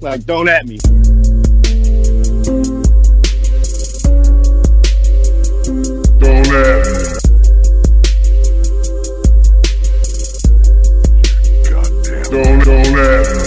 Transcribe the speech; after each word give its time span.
Like, 0.00 0.24
don't 0.26 0.48
at 0.48 0.64
me. 0.64 0.78
Don't 6.18 6.46
at 6.46 6.86
me. 6.86 7.02
Goddamn. 11.68 12.22
Don't, 12.30 12.62
don't 12.62 12.94
at 12.94 13.26
me. 13.26 13.42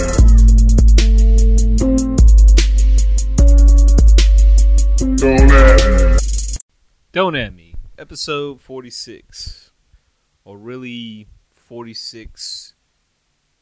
Don't 5.16 5.52
at 5.52 5.80
me. 5.80 6.18
Don't 7.12 7.34
at 7.34 7.54
me. 7.54 7.74
Episode 7.96 8.60
46. 8.60 9.70
Or 10.44 10.58
really 10.58 11.28
46 11.54 12.74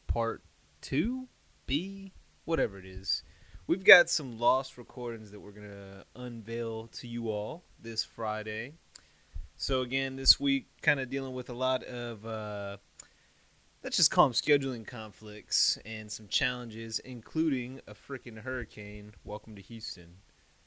part 0.09 0.43
2? 0.81 1.29
B? 1.67 2.15
Whatever 2.51 2.81
it 2.81 2.85
is. 2.85 3.23
We've 3.69 3.85
got 3.85 4.11
some 4.11 4.41
lost 4.41 4.77
recordings 4.77 5.31
that 5.31 5.39
we're 5.39 5.53
going 5.53 5.71
to 5.71 6.05
unveil 6.17 6.89
to 6.95 7.07
you 7.07 7.31
all 7.31 7.63
this 7.81 8.03
Friday. 8.03 8.73
So, 9.57 9.83
again, 9.83 10.17
this 10.17 10.41
week, 10.41 10.67
kind 10.83 10.99
of 10.99 11.09
dealing 11.09 11.33
with 11.33 11.49
a 11.49 11.53
lot 11.53 11.85
of, 11.85 12.27
uh, 12.27 12.79
let's 13.85 13.99
just 13.99 14.11
call 14.11 14.25
them 14.25 14.33
scheduling 14.33 14.85
conflicts 14.85 15.79
and 15.85 16.11
some 16.11 16.27
challenges, 16.27 16.99
including 16.99 17.83
a 17.87 17.95
freaking 17.95 18.43
hurricane. 18.43 19.13
Welcome 19.23 19.55
to 19.55 19.63
Houston. 19.63 20.17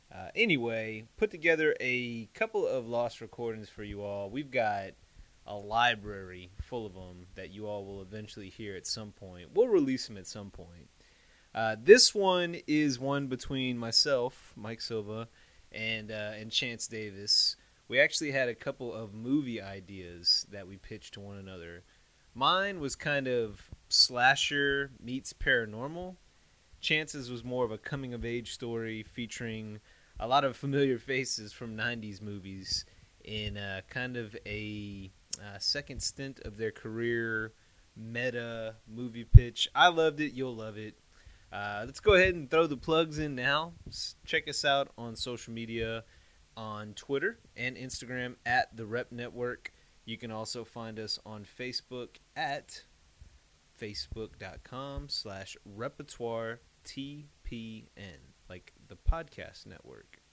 Uh, 0.09 0.29
anyway, 0.35 1.03
put 1.17 1.31
together 1.31 1.75
a 1.81 2.29
couple 2.33 2.65
of 2.65 2.87
lost 2.87 3.19
recordings 3.19 3.67
for 3.67 3.83
you 3.83 4.01
all. 4.01 4.29
We've 4.29 4.51
got 4.51 4.91
a 5.45 5.55
library 5.55 6.49
full 6.61 6.85
of 6.85 6.93
them 6.93 7.25
that 7.35 7.51
you 7.51 7.67
all 7.67 7.83
will 7.83 8.01
eventually 8.01 8.47
hear 8.47 8.77
at 8.77 8.87
some 8.87 9.11
point. 9.11 9.49
We'll 9.53 9.67
release 9.67 10.07
them 10.07 10.15
at 10.15 10.27
some 10.27 10.49
point. 10.49 10.87
Uh, 11.53 11.75
this 11.81 12.15
one 12.15 12.57
is 12.67 12.99
one 12.99 13.27
between 13.27 13.77
myself, 13.77 14.53
Mike 14.55 14.81
Silva, 14.81 15.27
and 15.71 16.11
uh, 16.11 16.31
and 16.35 16.51
Chance 16.51 16.87
Davis. 16.87 17.55
We 17.87 17.99
actually 17.99 18.31
had 18.31 18.49
a 18.49 18.55
couple 18.55 18.93
of 18.93 19.13
movie 19.13 19.61
ideas 19.61 20.47
that 20.51 20.67
we 20.67 20.77
pitched 20.77 21.13
to 21.15 21.19
one 21.19 21.37
another. 21.37 21.83
Mine 22.33 22.79
was 22.79 22.95
kind 22.95 23.27
of 23.27 23.69
slasher 23.89 24.91
meets 24.99 25.33
paranormal. 25.33 26.15
Chance's 26.81 27.29
was 27.29 27.43
more 27.43 27.63
of 27.63 27.71
a 27.71 27.77
coming 27.77 28.13
of 28.13 28.25
age 28.25 28.51
story 28.51 29.03
featuring 29.03 29.79
a 30.19 30.27
lot 30.27 30.43
of 30.43 30.55
familiar 30.55 30.97
faces 30.97 31.53
from 31.53 31.77
90s 31.77 32.21
movies 32.21 32.85
in 33.23 33.57
uh, 33.57 33.81
kind 33.89 34.17
of 34.17 34.35
a 34.45 35.11
uh, 35.39 35.57
second 35.59 36.01
stint 36.01 36.39
of 36.39 36.57
their 36.57 36.71
career 36.71 37.53
meta 37.95 38.75
movie 38.87 39.23
pitch. 39.23 39.69
I 39.75 39.89
loved 39.89 40.19
it. 40.19 40.33
You'll 40.33 40.55
love 40.55 40.77
it. 40.77 40.95
Uh, 41.53 41.83
let's 41.85 41.99
go 41.99 42.15
ahead 42.15 42.33
and 42.33 42.49
throw 42.49 42.65
the 42.65 42.75
plugs 42.75 43.19
in 43.19 43.35
now. 43.35 43.73
Check 44.25 44.47
us 44.47 44.65
out 44.65 44.89
on 44.97 45.15
social 45.15 45.53
media 45.53 46.03
on 46.57 46.95
Twitter 46.95 47.37
and 47.55 47.77
Instagram 47.77 48.37
at 48.43 48.75
the 48.75 48.87
Rep 48.87 49.11
Network. 49.11 49.71
You 50.03 50.17
can 50.17 50.31
also 50.31 50.63
find 50.65 50.97
us 50.97 51.19
on 51.27 51.45
Facebook 51.45 52.17
at 52.35 52.81
facebook.com 53.79 55.09
slash 55.09 55.55
repertoire 55.63 56.59
TPN, 56.85 57.83
like 58.49 58.73
the 58.87 58.97
podcast 58.97 59.67
network. 59.67 60.23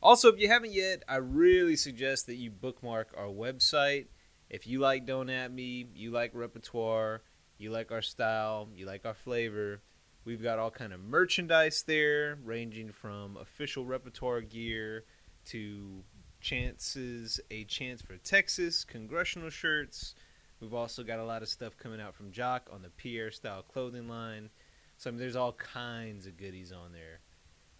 Also, 0.00 0.32
if 0.32 0.38
you 0.38 0.46
haven't 0.46 0.72
yet, 0.72 1.02
I 1.08 1.16
really 1.16 1.74
suggest 1.74 2.26
that 2.26 2.36
you 2.36 2.52
bookmark 2.52 3.12
our 3.18 3.26
website. 3.26 4.06
If 4.48 4.68
you 4.68 4.78
like 4.78 5.06
Don't 5.06 5.28
At 5.28 5.52
Me, 5.52 5.88
you 5.92 6.12
like 6.12 6.30
repertoire, 6.34 7.22
you 7.58 7.72
like 7.72 7.90
our 7.90 8.02
style, 8.02 8.68
you 8.72 8.86
like 8.86 9.04
our 9.04 9.14
flavor, 9.14 9.80
we've 10.26 10.42
got 10.42 10.58
all 10.58 10.70
kind 10.70 10.92
of 10.92 11.00
merchandise 11.00 11.84
there, 11.86 12.36
ranging 12.44 12.90
from 12.90 13.38
official 13.38 13.86
repertoire 13.86 14.42
gear 14.42 15.04
to 15.46 16.02
chances, 16.40 17.40
a 17.50 17.64
chance 17.64 18.02
for 18.02 18.16
Texas, 18.18 18.84
congressional 18.84 19.48
shirts. 19.48 20.14
We've 20.60 20.74
also 20.74 21.04
got 21.04 21.20
a 21.20 21.24
lot 21.24 21.42
of 21.42 21.48
stuff 21.48 21.76
coming 21.78 22.00
out 22.00 22.14
from 22.14 22.32
Jock 22.32 22.68
on 22.72 22.82
the 22.82 22.90
Pierre 22.90 23.30
style 23.30 23.62
clothing 23.62 24.08
line. 24.08 24.50
So 24.98 25.08
I 25.08 25.12
mean, 25.12 25.20
there's 25.20 25.36
all 25.36 25.52
kinds 25.52 26.26
of 26.26 26.36
goodies 26.36 26.72
on 26.72 26.92
there. 26.92 27.20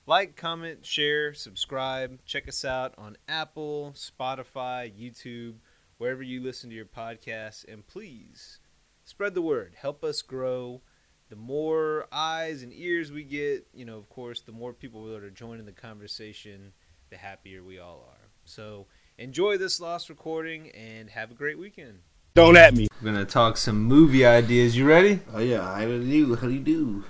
Like, 0.06 0.36
comment, 0.36 0.86
share, 0.86 1.34
subscribe. 1.34 2.20
Check 2.26 2.46
us 2.46 2.64
out 2.64 2.94
on 2.96 3.16
Apple, 3.28 3.92
Spotify, 3.96 4.92
YouTube, 4.92 5.54
wherever 5.98 6.22
you 6.22 6.40
listen 6.40 6.70
to 6.70 6.76
your 6.76 6.84
podcasts. 6.84 7.64
And 7.66 7.84
please 7.84 8.60
spread 9.04 9.34
the 9.34 9.42
word. 9.42 9.72
Help 9.76 10.04
us 10.04 10.22
grow. 10.22 10.82
The 11.28 11.36
more 11.36 12.06
eyes 12.12 12.62
and 12.62 12.72
ears 12.72 13.10
we 13.10 13.24
get, 13.24 13.66
you 13.74 13.84
know, 13.84 13.96
of 13.96 14.08
course, 14.08 14.42
the 14.42 14.52
more 14.52 14.72
people 14.72 15.06
that 15.06 15.24
are 15.24 15.30
joining 15.30 15.66
the 15.66 15.72
conversation, 15.72 16.72
the 17.10 17.16
happier 17.16 17.64
we 17.64 17.80
all 17.80 18.06
are. 18.08 18.28
So 18.44 18.86
enjoy 19.18 19.58
this 19.58 19.80
lost 19.80 20.08
recording 20.08 20.70
and 20.70 21.10
have 21.10 21.32
a 21.32 21.34
great 21.34 21.58
weekend. 21.58 21.98
Don't 22.34 22.56
at 22.56 22.74
me. 22.74 22.86
We're 23.00 23.12
going 23.12 23.26
to 23.26 23.32
talk 23.32 23.56
some 23.56 23.82
movie 23.82 24.24
ideas. 24.24 24.76
You 24.76 24.86
ready? 24.86 25.20
Oh 25.32 25.40
yeah, 25.40 25.62
how 25.74 25.84
do 25.84 26.00
you 26.02 26.26
do? 26.26 26.36
How 26.36 26.46
do 26.46 26.52
you 26.52 26.60
do? 26.60 27.04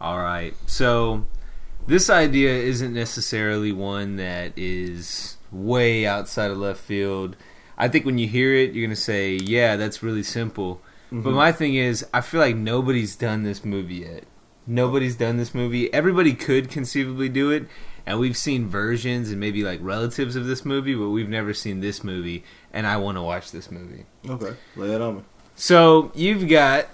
All 0.00 0.18
right. 0.18 0.54
So 0.66 1.26
this 1.86 2.08
idea 2.08 2.52
isn't 2.52 2.92
necessarily 2.92 3.72
one 3.72 4.16
that 4.16 4.52
is 4.56 5.38
way 5.50 6.06
outside 6.06 6.50
of 6.50 6.58
left 6.58 6.80
field. 6.80 7.36
I 7.76 7.88
think 7.88 8.04
when 8.04 8.18
you 8.18 8.28
hear 8.28 8.54
it, 8.54 8.72
you're 8.72 8.86
going 8.86 8.94
to 8.94 9.00
say, 9.00 9.34
"Yeah, 9.34 9.76
that's 9.76 10.02
really 10.02 10.22
simple." 10.22 10.82
But 11.12 11.32
my 11.32 11.50
thing 11.52 11.74
is, 11.74 12.06
I 12.14 12.20
feel 12.20 12.40
like 12.40 12.56
nobody's 12.56 13.16
done 13.16 13.42
this 13.42 13.64
movie 13.64 13.96
yet. 13.96 14.24
Nobody's 14.66 15.16
done 15.16 15.36
this 15.38 15.54
movie. 15.54 15.92
Everybody 15.92 16.34
could 16.34 16.70
conceivably 16.70 17.28
do 17.28 17.50
it, 17.50 17.66
and 18.06 18.20
we've 18.20 18.36
seen 18.36 18.68
versions 18.68 19.30
and 19.30 19.40
maybe 19.40 19.64
like 19.64 19.80
relatives 19.82 20.36
of 20.36 20.46
this 20.46 20.64
movie, 20.64 20.94
but 20.94 21.08
we've 21.08 21.28
never 21.28 21.52
seen 21.52 21.80
this 21.80 22.04
movie, 22.04 22.44
and 22.72 22.86
I 22.86 22.96
want 22.98 23.16
to 23.18 23.22
watch 23.22 23.50
this 23.50 23.70
movie. 23.70 24.04
Okay, 24.28 24.54
lay 24.76 24.94
it 24.94 25.00
on 25.00 25.16
me. 25.16 25.22
So 25.56 26.12
you've 26.14 26.48
got, 26.48 26.86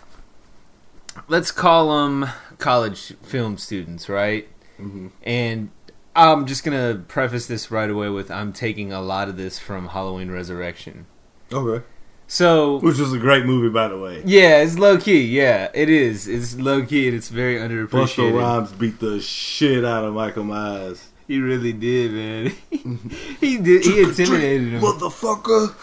let's 1.28 1.50
call 1.50 1.98
them 1.98 2.26
college 2.58 3.14
film 3.22 3.58
students, 3.58 4.08
right? 4.08 4.48
Mhm. 4.80 5.10
And 5.22 5.70
I'm 6.14 6.46
just 6.46 6.64
gonna 6.64 7.04
preface 7.08 7.46
this 7.46 7.70
right 7.70 7.90
away 7.90 8.08
with 8.08 8.30
I'm 8.30 8.52
taking 8.54 8.92
a 8.92 9.02
lot 9.02 9.28
of 9.28 9.36
this 9.36 9.58
from 9.58 9.88
Halloween 9.88 10.30
Resurrection. 10.30 11.06
Okay, 11.52 11.84
So 12.28 12.78
which 12.80 12.98
was 12.98 13.12
a 13.12 13.18
great 13.18 13.46
movie, 13.46 13.68
by 13.68 13.88
the 13.88 13.98
way. 13.98 14.22
yeah, 14.24 14.62
it's 14.62 14.78
low 14.78 14.98
key. 14.98 15.22
Yeah, 15.22 15.68
it 15.74 15.88
is. 15.88 16.26
It's 16.26 16.56
low 16.56 16.84
key 16.84 17.06
and 17.08 17.16
it's 17.16 17.28
very 17.28 17.56
Busta 17.56 17.88
underappreciated. 17.88 18.38
Rhymes 18.40 18.72
beat 18.72 18.98
the 18.98 19.20
shit 19.20 19.84
out 19.84 20.04
of 20.04 20.14
Michael 20.14 20.44
Myers. 20.44 21.08
He 21.28 21.40
really 21.40 21.72
did, 21.72 22.12
man. 22.12 22.52
he 23.40 23.58
did. 23.58 23.84
He 23.84 24.02
intimidated 24.02 24.68
him. 24.74 24.80
motherfucker. 24.80 25.74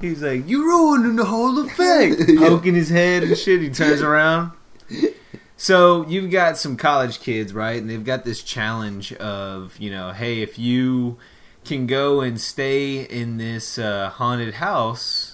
He's 0.00 0.22
like, 0.22 0.48
"You 0.48 0.64
ruining 0.64 1.16
the 1.16 1.24
whole 1.24 1.58
effect." 1.58 2.28
Yeah. 2.28 2.48
Poking 2.48 2.74
his 2.74 2.88
head 2.88 3.22
and 3.22 3.36
shit. 3.36 3.60
He 3.60 3.70
turns 3.70 4.00
around. 4.02 4.52
So 5.56 6.04
you've 6.08 6.30
got 6.30 6.58
some 6.58 6.76
college 6.76 7.20
kids, 7.20 7.54
right? 7.54 7.80
And 7.80 7.88
they've 7.88 8.04
got 8.04 8.24
this 8.24 8.42
challenge 8.42 9.12
of, 9.14 9.78
you 9.78 9.90
know, 9.90 10.10
hey, 10.10 10.42
if 10.42 10.58
you 10.58 11.18
can 11.64 11.86
go 11.86 12.20
and 12.20 12.40
stay 12.40 13.02
in 13.02 13.36
this 13.36 13.78
uh, 13.78 14.10
haunted 14.10 14.54
house 14.54 15.31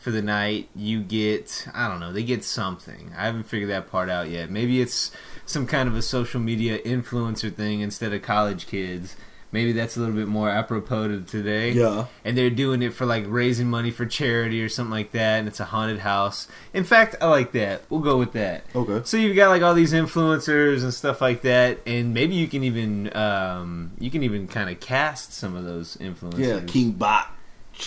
for 0.00 0.10
the 0.10 0.22
night, 0.22 0.68
you 0.74 1.00
get, 1.02 1.68
I 1.74 1.86
don't 1.88 2.00
know, 2.00 2.12
they 2.12 2.22
get 2.24 2.42
something. 2.42 3.12
I 3.16 3.26
haven't 3.26 3.44
figured 3.44 3.70
that 3.70 3.90
part 3.90 4.08
out 4.08 4.28
yet. 4.30 4.50
Maybe 4.50 4.80
it's 4.80 5.12
some 5.46 5.66
kind 5.66 5.88
of 5.88 5.94
a 5.94 6.02
social 6.02 6.40
media 6.40 6.78
influencer 6.78 7.54
thing 7.54 7.80
instead 7.80 8.12
of 8.12 8.22
college 8.22 8.66
kids. 8.66 9.14
Maybe 9.52 9.72
that's 9.72 9.96
a 9.96 10.00
little 10.00 10.14
bit 10.14 10.28
more 10.28 10.48
apropos 10.48 11.08
to 11.08 11.20
today 11.22 11.72
Yeah. 11.72 12.06
and 12.24 12.38
they're 12.38 12.50
doing 12.50 12.82
it 12.82 12.94
for 12.94 13.04
like 13.04 13.24
raising 13.26 13.68
money 13.68 13.90
for 13.90 14.06
charity 14.06 14.62
or 14.62 14.68
something 14.68 14.92
like 14.92 15.10
that 15.10 15.40
and 15.40 15.48
it's 15.48 15.58
a 15.58 15.64
haunted 15.64 15.98
house 15.98 16.46
in 16.72 16.84
fact 16.84 17.16
i 17.20 17.26
like 17.26 17.50
that 17.50 17.82
we'll 17.90 17.98
go 17.98 18.16
with 18.16 18.30
that 18.34 18.62
Okay. 18.76 19.00
so 19.04 19.16
you've 19.16 19.34
got 19.34 19.48
like 19.48 19.62
all 19.62 19.74
these 19.74 19.92
influencers 19.92 20.84
and 20.84 20.94
stuff 20.94 21.20
like 21.20 21.42
that 21.42 21.80
and 21.84 22.14
maybe 22.14 22.36
you 22.36 22.46
can 22.46 22.62
even 22.62 23.10
um, 23.16 23.90
you 23.98 24.08
can 24.08 24.22
even 24.22 24.46
kind 24.46 24.70
of 24.70 24.78
cast 24.78 25.32
some 25.32 25.56
of 25.56 25.64
those 25.64 25.96
influencers 25.96 26.38
Yeah, 26.38 26.60
King 26.64 26.92
Bach. 26.92 27.36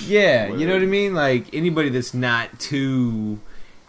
Yeah 0.01 0.47
you 0.51 0.65
know 0.67 0.73
what 0.73 0.81
i 0.81 0.85
mean? 0.85 1.13
Like 1.13 1.53
anybody 1.53 1.89
that's 1.89 2.13
not 2.13 2.59
too 2.59 3.39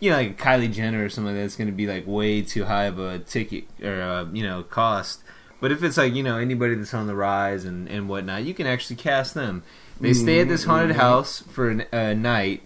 you 0.00 0.10
know 0.10 0.16
like 0.16 0.38
kylie 0.38 0.72
jenner 0.72 1.04
or 1.04 1.08
something 1.08 1.34
that's 1.34 1.56
going 1.56 1.68
to 1.68 1.72
be 1.72 1.86
like 1.86 2.06
way 2.06 2.42
too 2.42 2.64
high 2.64 2.84
of 2.84 2.98
a 2.98 3.18
ticket 3.20 3.64
or 3.82 4.00
uh, 4.00 4.24
you 4.32 4.42
know 4.42 4.62
cost. 4.62 5.22
But 5.60 5.72
if 5.72 5.82
it's 5.82 5.96
like 5.96 6.14
you 6.14 6.22
know 6.22 6.36
anybody 6.38 6.74
that's 6.74 6.92
on 6.94 7.06
the 7.06 7.14
rise 7.14 7.64
and 7.64 7.88
and 7.88 8.08
whatnot 8.08 8.44
you 8.44 8.54
can 8.54 8.66
actually 8.66 8.96
cast 8.96 9.34
them. 9.34 9.62
They 10.00 10.12
stay 10.12 10.40
at 10.40 10.48
this 10.48 10.64
haunted 10.64 10.96
house 10.96 11.40
for 11.40 11.70
an- 11.70 11.86
a 11.92 12.14
night 12.14 12.62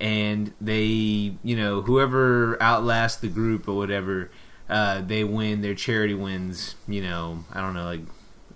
and 0.00 0.52
they 0.60 1.34
you 1.42 1.56
know 1.56 1.82
whoever 1.82 2.56
outlasts 2.62 3.20
the 3.20 3.28
group 3.28 3.68
or 3.68 3.74
whatever 3.76 4.30
uh, 4.68 5.00
they 5.02 5.24
win 5.24 5.60
their 5.62 5.74
charity 5.74 6.14
wins 6.14 6.76
you 6.88 7.02
know 7.02 7.44
i 7.52 7.60
don't 7.60 7.74
know 7.74 7.84
like 7.84 8.00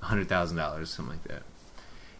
hundred 0.01 0.29
thousand 0.29 0.57
dollars 0.57 0.91
something 0.91 1.17
like 1.19 1.25
that 1.29 1.43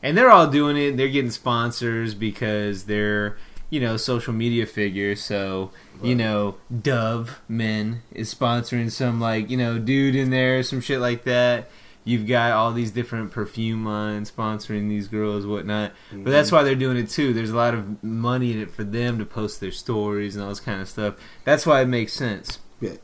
and 0.05 0.17
they're 0.17 0.31
all 0.31 0.47
doing 0.47 0.77
it 0.77 0.97
they're 0.97 1.09
getting 1.09 1.33
sponsors 1.33 2.15
because 2.15 2.85
they're 2.85 3.37
you 3.75 3.81
know 3.81 3.97
social 3.97 4.33
media 4.33 4.67
figures. 4.67 5.21
So 5.21 5.73
you 6.01 6.15
know, 6.15 6.57
Dove 6.83 7.41
Men 7.49 8.03
is 8.13 8.33
sponsoring 8.33 8.89
some 8.89 9.21
like 9.21 9.51
you 9.51 9.57
know 9.57 9.81
dude 9.81 10.15
in 10.15 10.31
there, 10.31 10.63
some 10.63 10.81
shit 10.81 11.01
like 11.01 11.25
that. 11.25 11.69
You've 12.05 12.29
got 12.29 12.53
all 12.53 12.73
these 12.73 12.93
different 12.93 13.33
perfume 13.33 13.85
lines 13.85 14.31
sponsoring 14.31 14.89
these 14.89 15.09
girls, 15.09 15.45
whatnot. 15.45 15.93
But 16.13 16.31
that's 16.31 16.49
mm-hmm. 16.49 16.57
why 16.57 16.63
they're 16.63 16.77
doing 16.77 16.99
it 16.99 17.09
too. 17.09 17.33
There's 17.33 17.51
a 17.51 17.57
lot 17.57 17.75
of 17.75 18.05
money 18.05 18.53
in 18.53 18.61
it 18.61 18.71
for 18.71 18.85
them 18.85 19.19
to 19.19 19.25
post 19.25 19.61
their 19.61 19.73
stories 19.73 20.37
and 20.37 20.45
all 20.45 20.51
this 20.51 20.61
kind 20.61 20.81
of 20.81 20.89
stuff. 20.89 21.15
That's 21.43 21.67
why 21.67 21.81
it 21.81 21.89
makes 21.89 22.13
sense. 22.13 22.61
Yeah. 22.81 22.99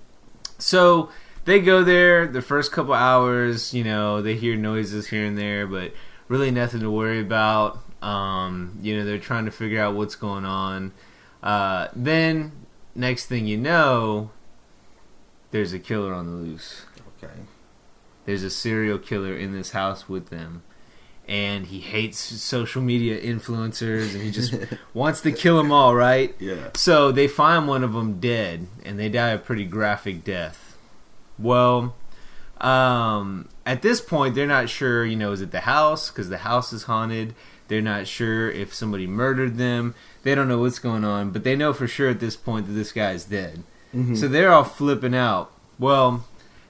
So 0.58 1.10
they 1.46 1.58
go 1.60 1.82
there 1.82 2.28
the 2.28 2.42
first 2.42 2.70
couple 2.70 2.94
hours. 2.94 3.74
You 3.74 3.82
know, 3.82 4.22
they 4.22 4.36
hear 4.36 4.54
noises 4.54 5.08
here 5.08 5.24
and 5.24 5.36
there, 5.36 5.66
but 5.66 5.92
really 6.30 6.50
nothing 6.50 6.80
to 6.80 6.90
worry 6.90 7.20
about. 7.20 7.80
Um, 8.00 8.78
you 8.80 8.96
know, 8.96 9.04
they're 9.04 9.18
trying 9.18 9.44
to 9.44 9.50
figure 9.50 9.82
out 9.82 9.94
what's 9.94 10.14
going 10.14 10.44
on. 10.46 10.92
Uh, 11.42 11.88
then 11.94 12.52
next 12.94 13.26
thing 13.26 13.46
you 13.46 13.58
know, 13.58 14.30
there's 15.50 15.72
a 15.74 15.78
killer 15.78 16.14
on 16.14 16.26
the 16.26 16.32
loose 16.32 16.84
Okay. 17.22 17.32
there's 18.24 18.42
a 18.42 18.50
serial 18.50 18.96
killer 18.98 19.34
in 19.36 19.52
this 19.52 19.72
house 19.72 20.08
with 20.08 20.28
them 20.30 20.62
and 21.28 21.66
he 21.66 21.80
hates 21.80 22.18
social 22.18 22.80
media 22.80 23.20
influencers 23.20 24.14
and 24.14 24.22
he 24.22 24.30
just 24.30 24.54
wants 24.94 25.20
to 25.22 25.30
kill 25.32 25.56
them 25.58 25.70
all 25.72 25.94
right 25.94 26.34
Yeah. 26.38 26.70
so 26.74 27.12
they 27.12 27.26
find 27.28 27.68
one 27.68 27.84
of 27.84 27.92
them 27.92 28.20
dead 28.20 28.66
and 28.84 28.98
they 28.98 29.08
die 29.10 29.28
a 29.30 29.38
pretty 29.38 29.64
graphic 29.66 30.24
death 30.24 30.76
well 31.38 31.94
um, 32.60 33.48
at 33.66 33.82
this 33.82 34.00
point 34.00 34.34
they're 34.34 34.46
not 34.46 34.68
sure 34.68 35.04
you 35.04 35.16
know 35.16 35.32
is 35.32 35.40
it 35.40 35.50
the 35.50 35.60
house 35.60 36.10
because 36.10 36.28
the 36.28 36.38
house 36.38 36.72
is 36.72 36.84
haunted 36.84 37.34
they're 37.68 37.80
not 37.80 38.06
sure 38.06 38.50
if 38.50 38.74
somebody 38.74 39.06
murdered 39.06 39.56
them 39.56 39.94
they 40.22 40.34
don't 40.34 40.48
know 40.48 40.58
what's 40.58 40.78
going 40.78 41.04
on 41.04 41.30
but 41.30 41.44
they 41.44 41.56
know 41.56 41.72
for 41.72 41.86
sure 41.86 42.08
at 42.10 42.20
this 42.20 42.36
point 42.36 42.66
that 42.66 42.72
this 42.72 42.92
guy's 42.92 43.24
dead 43.24 43.62
Mhm. 43.94 44.16
so 44.16 44.28
they're 44.28 44.52
all 44.52 44.62
flipping 44.62 45.16
out. 45.16 45.50
Well, 45.76 46.24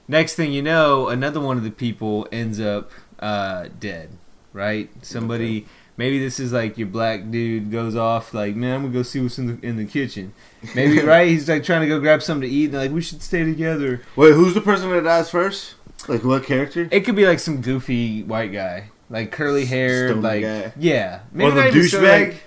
next 0.07 0.33
thing 0.33 0.51
you 0.53 0.63
know, 0.63 1.07
another 1.07 1.39
one 1.39 1.55
of 1.57 1.63
the 1.63 1.69
people 1.69 2.27
ends 2.31 2.59
up 2.59 2.89
uh, 3.19 3.67
dead. 3.79 4.09
Right? 4.53 4.89
Somebody. 5.03 5.67
Maybe 5.97 6.17
this 6.17 6.39
is 6.39 6.51
like 6.51 6.79
your 6.79 6.87
black 6.87 7.29
dude 7.29 7.69
goes 7.71 7.95
off 7.95 8.33
like, 8.33 8.55
man, 8.55 8.73
I'm 8.73 8.81
gonna 8.81 8.93
go 8.93 9.03
see 9.03 9.19
what's 9.19 9.37
in 9.37 9.45
the 9.45 9.63
in 9.67 9.77
the 9.77 9.85
kitchen. 9.85 10.33
Maybe 10.73 10.97
right? 11.03 11.27
He's 11.27 11.47
like 11.47 11.63
trying 11.63 11.81
to 11.81 11.87
go 11.87 11.99
grab 11.99 12.23
something 12.23 12.49
to 12.49 12.55
eat. 12.55 12.65
And 12.65 12.73
they're 12.73 12.81
like, 12.81 12.91
we 12.91 13.01
should 13.01 13.21
stay 13.21 13.43
together. 13.43 14.01
Wait, 14.15 14.33
who's 14.33 14.55
the 14.55 14.61
person 14.61 14.89
that 14.89 15.03
dies 15.03 15.29
first? 15.29 15.75
Like 16.09 16.23
what 16.23 16.43
character? 16.43 16.87
It 16.91 17.01
could 17.01 17.15
be 17.15 17.25
like 17.25 17.39
some 17.39 17.61
goofy 17.61 18.23
white 18.23 18.51
guy, 18.51 18.89
like 19.09 19.31
curly 19.31 19.65
hair, 19.65 20.09
Stony 20.09 20.21
like 20.21 20.41
guy. 20.43 20.73
yeah, 20.77 21.21
or 21.39 21.51
the 21.51 21.55
not 21.55 21.73
so, 21.73 21.79
douchebag? 21.99 22.27
like- 22.29 22.43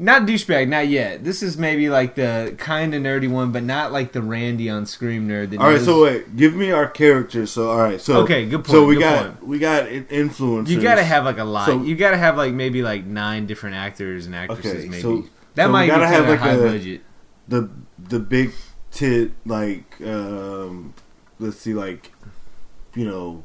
not 0.00 0.22
douchebag, 0.28 0.68
not 0.68 0.86
yet. 0.86 1.24
This 1.24 1.42
is 1.42 1.58
maybe 1.58 1.90
like 1.90 2.14
the 2.14 2.54
kind 2.56 2.94
of 2.94 3.02
nerdy 3.02 3.28
one, 3.28 3.50
but 3.50 3.64
not 3.64 3.90
like 3.90 4.12
the 4.12 4.22
Randy 4.22 4.70
on 4.70 4.86
Scream 4.86 5.26
nerd. 5.28 5.50
That 5.50 5.58
All 5.58 5.66
right, 5.66 5.72
knows- 5.74 5.86
so 5.86 6.04
wait, 6.04 6.36
give 6.36 6.54
me 6.54 6.70
our 6.70 6.86
characters. 6.86 7.50
So 7.50 7.68
all 7.70 7.78
right, 7.78 8.00
so 8.00 8.18
Okay, 8.18 8.46
good 8.46 8.58
point. 8.64 8.68
So 8.70 8.84
we 8.86 8.96
got 8.96 9.24
point. 9.24 9.46
we 9.48 9.58
got 9.58 9.88
in- 9.88 10.04
influencers. 10.04 10.68
You 10.68 10.80
gotta 10.80 11.02
have 11.02 11.24
like 11.24 11.38
a 11.38 11.44
lot. 11.44 11.66
So- 11.66 11.82
you 11.82 11.96
gotta 11.96 12.16
have 12.16 12.36
like 12.36 12.52
maybe 12.54 12.80
like 12.82 13.04
nine 13.06 13.46
different 13.46 13.74
actors 13.74 14.26
and 14.26 14.36
actresses. 14.36 14.72
Okay, 14.84 14.88
maybe 14.88 15.02
so- 15.02 15.24
that 15.56 15.64
so 15.66 15.72
might 15.72 15.86
be 15.86 15.88
gotta 15.88 16.04
kind 16.04 16.14
have, 16.14 16.24
of 16.24 16.30
like, 16.30 16.38
high 16.40 16.52
a- 16.52 16.62
budget. 16.62 17.00
the 17.48 17.68
the 17.98 18.20
big 18.20 18.52
tit 18.92 19.32
like 19.44 20.00
um 20.06 20.94
let's 21.40 21.56
see 21.56 21.74
like 21.74 22.12
you 22.94 23.04
know 23.04 23.44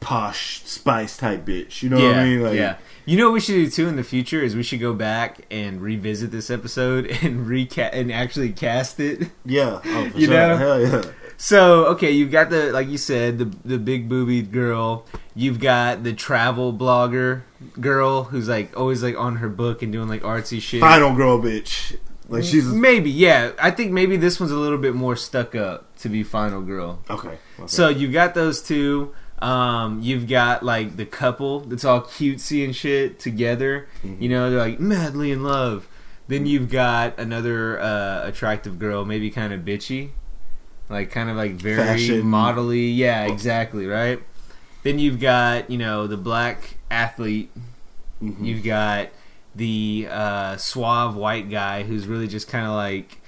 posh 0.00 0.62
spice 0.64 1.16
type 1.16 1.44
bitch. 1.46 1.82
You 1.82 1.88
know 1.90 1.98
yeah, 1.98 2.08
what 2.08 2.16
I 2.16 2.24
mean? 2.24 2.42
Like 2.42 2.54
yeah. 2.54 2.76
You 3.04 3.16
know 3.16 3.26
what 3.26 3.34
we 3.34 3.40
should 3.40 3.52
do 3.54 3.70
too 3.70 3.88
in 3.88 3.96
the 3.96 4.04
future 4.04 4.40
is 4.40 4.54
we 4.54 4.62
should 4.62 4.80
go 4.80 4.94
back 4.94 5.44
and 5.50 5.80
revisit 5.80 6.30
this 6.30 6.50
episode 6.50 7.06
and 7.22 7.46
recast 7.46 7.94
and 7.94 8.12
actually 8.12 8.52
cast 8.52 9.00
it. 9.00 9.30
yeah. 9.44 9.80
Oh, 9.84 10.10
for 10.10 10.18
You 10.18 10.26
sure. 10.26 10.34
know? 10.34 10.56
Hell 10.56 10.80
yeah. 10.80 11.02
So 11.36 11.86
okay, 11.86 12.10
you've 12.10 12.30
got 12.30 12.50
the 12.50 12.72
like 12.72 12.88
you 12.88 12.98
said 12.98 13.38
the 13.38 13.44
the 13.64 13.78
big 13.78 14.08
boobied 14.08 14.52
girl. 14.52 15.06
You've 15.34 15.60
got 15.60 16.04
the 16.04 16.12
travel 16.12 16.72
blogger 16.72 17.42
girl 17.80 18.24
who's 18.24 18.48
like 18.48 18.76
always 18.78 19.02
like 19.02 19.16
on 19.16 19.36
her 19.36 19.48
book 19.48 19.82
and 19.82 19.92
doing 19.92 20.08
like 20.08 20.22
artsy 20.22 20.60
shit. 20.60 20.80
Final 20.80 21.14
girl 21.14 21.40
bitch. 21.40 21.96
Like 22.32 22.44
she's 22.44 22.66
maybe 22.66 23.10
yeah. 23.10 23.52
I 23.60 23.70
think 23.70 23.92
maybe 23.92 24.16
this 24.16 24.40
one's 24.40 24.52
a 24.52 24.56
little 24.56 24.78
bit 24.78 24.94
more 24.94 25.16
stuck 25.16 25.54
up 25.54 25.94
to 25.98 26.08
be 26.08 26.22
final 26.22 26.62
girl. 26.62 27.02
okay. 27.10 27.28
okay. 27.28 27.38
So 27.66 27.88
you've 27.88 28.12
got 28.12 28.34
those 28.34 28.62
two. 28.62 29.14
Um, 29.40 30.00
you've 30.02 30.28
got 30.28 30.62
like 30.62 30.96
the 30.96 31.04
couple 31.04 31.60
that's 31.60 31.84
all 31.84 32.00
cutesy 32.00 32.64
and 32.64 32.74
shit 32.74 33.18
together. 33.18 33.88
Mm-hmm. 34.04 34.22
You 34.22 34.28
know, 34.28 34.50
they're 34.50 34.58
like 34.60 34.80
madly 34.80 35.30
in 35.30 35.42
love. 35.42 35.88
Then 36.28 36.46
you've 36.46 36.70
got 36.70 37.18
another 37.18 37.80
uh, 37.80 38.26
attractive 38.26 38.78
girl, 38.78 39.04
maybe 39.04 39.28
kind 39.30 39.52
of 39.52 39.62
bitchy, 39.62 40.10
like 40.88 41.10
kind 41.10 41.28
of 41.28 41.36
like 41.36 41.52
very 41.52 41.76
Fashion. 41.76 42.22
modelly. 42.22 42.96
Yeah, 42.96 43.24
exactly 43.24 43.86
right. 43.86 44.20
Then 44.84 44.98
you've 44.98 45.20
got 45.20 45.70
you 45.70 45.76
know 45.78 46.06
the 46.06 46.16
black 46.16 46.76
athlete. 46.90 47.50
Mhm. 48.22 48.44
You've 48.46 48.62
got 48.64 49.08
the 49.54 50.06
uh, 50.10 50.56
suave 50.56 51.16
white 51.16 51.50
guy 51.50 51.82
who's 51.82 52.06
really 52.06 52.28
just 52.28 52.48
kind 52.48 52.66
of 52.66 52.72
like 52.72 53.18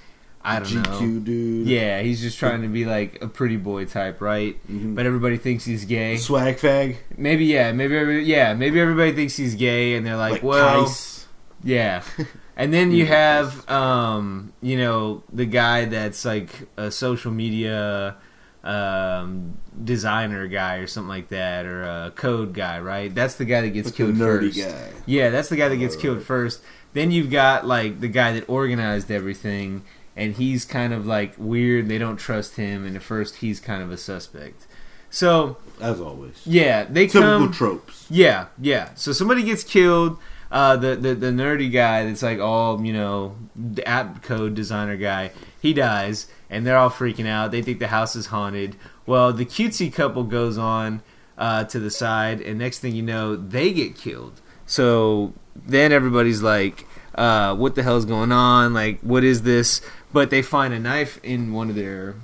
I 0.47 0.61
don't 0.61 0.83
know. 0.83 1.21
Dude. 1.21 1.67
Yeah, 1.67 2.01
he's 2.03 2.21
just 2.21 2.39
trying 2.39 2.61
to 2.63 2.69
be 2.69 2.85
like 2.85 3.23
a 3.23 3.29
pretty 3.29 3.57
boy 3.57 3.87
type, 3.87 4.21
right? 4.21 4.57
Mhm. 4.71 4.95
But 4.95 5.07
everybody 5.07 5.39
thinks 5.39 5.65
he's 5.65 5.87
gay. 5.87 6.19
Swag 6.19 6.57
fag. 6.59 6.97
Maybe 7.17 7.47
yeah, 7.47 7.73
maybe 7.73 7.97
every, 7.97 8.25
yeah, 8.25 8.53
maybe 8.53 8.79
everybody 8.79 9.13
thinks 9.13 9.37
he's 9.37 9.55
gay, 9.55 9.95
and 9.95 10.07
they're 10.07 10.17
like, 10.19 10.33
Like, 10.35 10.43
well, 10.43 10.85
Kais. 10.85 11.27
yeah. 11.63 12.03
And 12.57 12.73
then 12.73 12.93
you 12.93 13.05
have, 13.07 13.69
um, 13.69 14.53
you 14.63 14.77
know, 14.77 15.25
the 15.33 15.45
guy 15.45 15.87
that's 15.87 16.25
like 16.25 16.51
a 16.77 16.89
social 16.89 17.33
media 17.33 18.15
um, 18.65 19.59
designer 19.85 20.47
guy 20.49 20.77
or 20.77 20.87
something 20.87 21.09
like 21.09 21.29
that, 21.29 21.67
or 21.67 21.83
a 21.83 22.13
code 22.15 22.55
guy, 22.55 22.81
right? 22.81 23.15
That's 23.15 23.35
the 23.37 23.45
guy 23.45 23.61
that 23.61 23.71
gets 23.71 23.91
killed 23.91 24.15
nerdy 24.15 24.55
first. 24.55 24.59
guy. 24.59 24.91
Yeah, 25.07 25.31
that's 25.31 25.49
the 25.49 25.57
guy 25.57 25.69
that 25.69 25.77
gets 25.77 25.95
Right, 25.97 26.03
killed 26.03 26.23
first. 26.23 26.63
Then 26.95 27.11
you've 27.11 27.31
got 27.31 27.67
like 27.67 28.01
the 28.01 28.09
guy 28.09 28.33
that 28.33 28.49
organized 28.49 29.11
everything, 29.11 29.83
and 30.17 30.35
he's 30.35 30.65
kind 30.65 30.93
of 30.93 31.07
like 31.07 31.35
weird. 31.39 31.89
They 31.89 31.99
don't 31.99 32.17
trust 32.17 32.57
him, 32.57 32.85
and 32.87 32.97
at 32.97 33.03
first 33.03 33.37
he's 33.37 33.61
kind 33.61 33.83
of 33.83 33.91
a 33.91 33.97
suspect. 33.97 34.67
So 35.11 35.59
As 35.81 36.01
always. 36.01 36.41
yeah, 36.45 36.85
they 36.85 37.07
Typical 37.07 37.39
come. 37.47 37.53
tropes. 37.53 38.07
Yeah, 38.11 38.47
yeah. 38.61 38.95
So 38.95 39.13
somebody 39.13 39.43
gets 39.45 39.63
killed. 39.63 40.19
Uh, 40.51 40.77
the, 40.77 40.95
the 40.95 41.15
the 41.17 41.27
nerdy 41.31 41.71
guy 41.73 42.05
that's 42.05 42.23
like 42.23 42.39
all 42.39 42.85
you 42.85 42.93
know, 42.93 43.37
the 43.57 43.87
app 43.89 44.23
code 44.23 44.55
designer 44.55 44.97
guy. 44.97 45.33
He 45.61 45.73
dies, 45.73 46.29
and 46.55 46.65
they're 46.65 46.79
all 46.79 46.91
freaking 46.91 47.27
out. 47.27 47.51
They 47.51 47.63
think 47.63 47.81
the 47.81 47.89
house 47.89 48.15
is 48.15 48.27
haunted. 48.27 48.77
Well, 49.07 49.33
the 49.33 49.45
cutesy 49.45 49.93
couple 49.93 50.23
goes 50.23 50.57
on 50.57 51.03
uh, 51.37 51.65
to 51.65 51.81
the 51.81 51.91
side, 51.91 52.41
and 52.41 52.59
next 52.59 52.79
thing 52.79 52.95
you 52.95 53.03
know, 53.03 53.35
they 53.35 53.73
get 53.73 53.97
killed. 53.97 54.41
So 54.65 55.35
then 55.55 55.91
everybody's 55.91 56.43
like, 56.43 56.87
uh, 57.17 57.57
"What 57.57 57.75
the 57.75 57.83
hell's 57.83 58.05
going 58.05 58.31
on? 58.31 58.73
Like, 58.73 59.01
what 59.01 59.25
is 59.25 59.43
this?" 59.43 59.81
But 60.13 60.31
they 60.31 60.43
find 60.43 60.73
a 60.73 60.79
knife 60.79 61.19
in 61.25 61.53
one 61.53 61.71
of 61.71 61.75
their, 61.75 62.15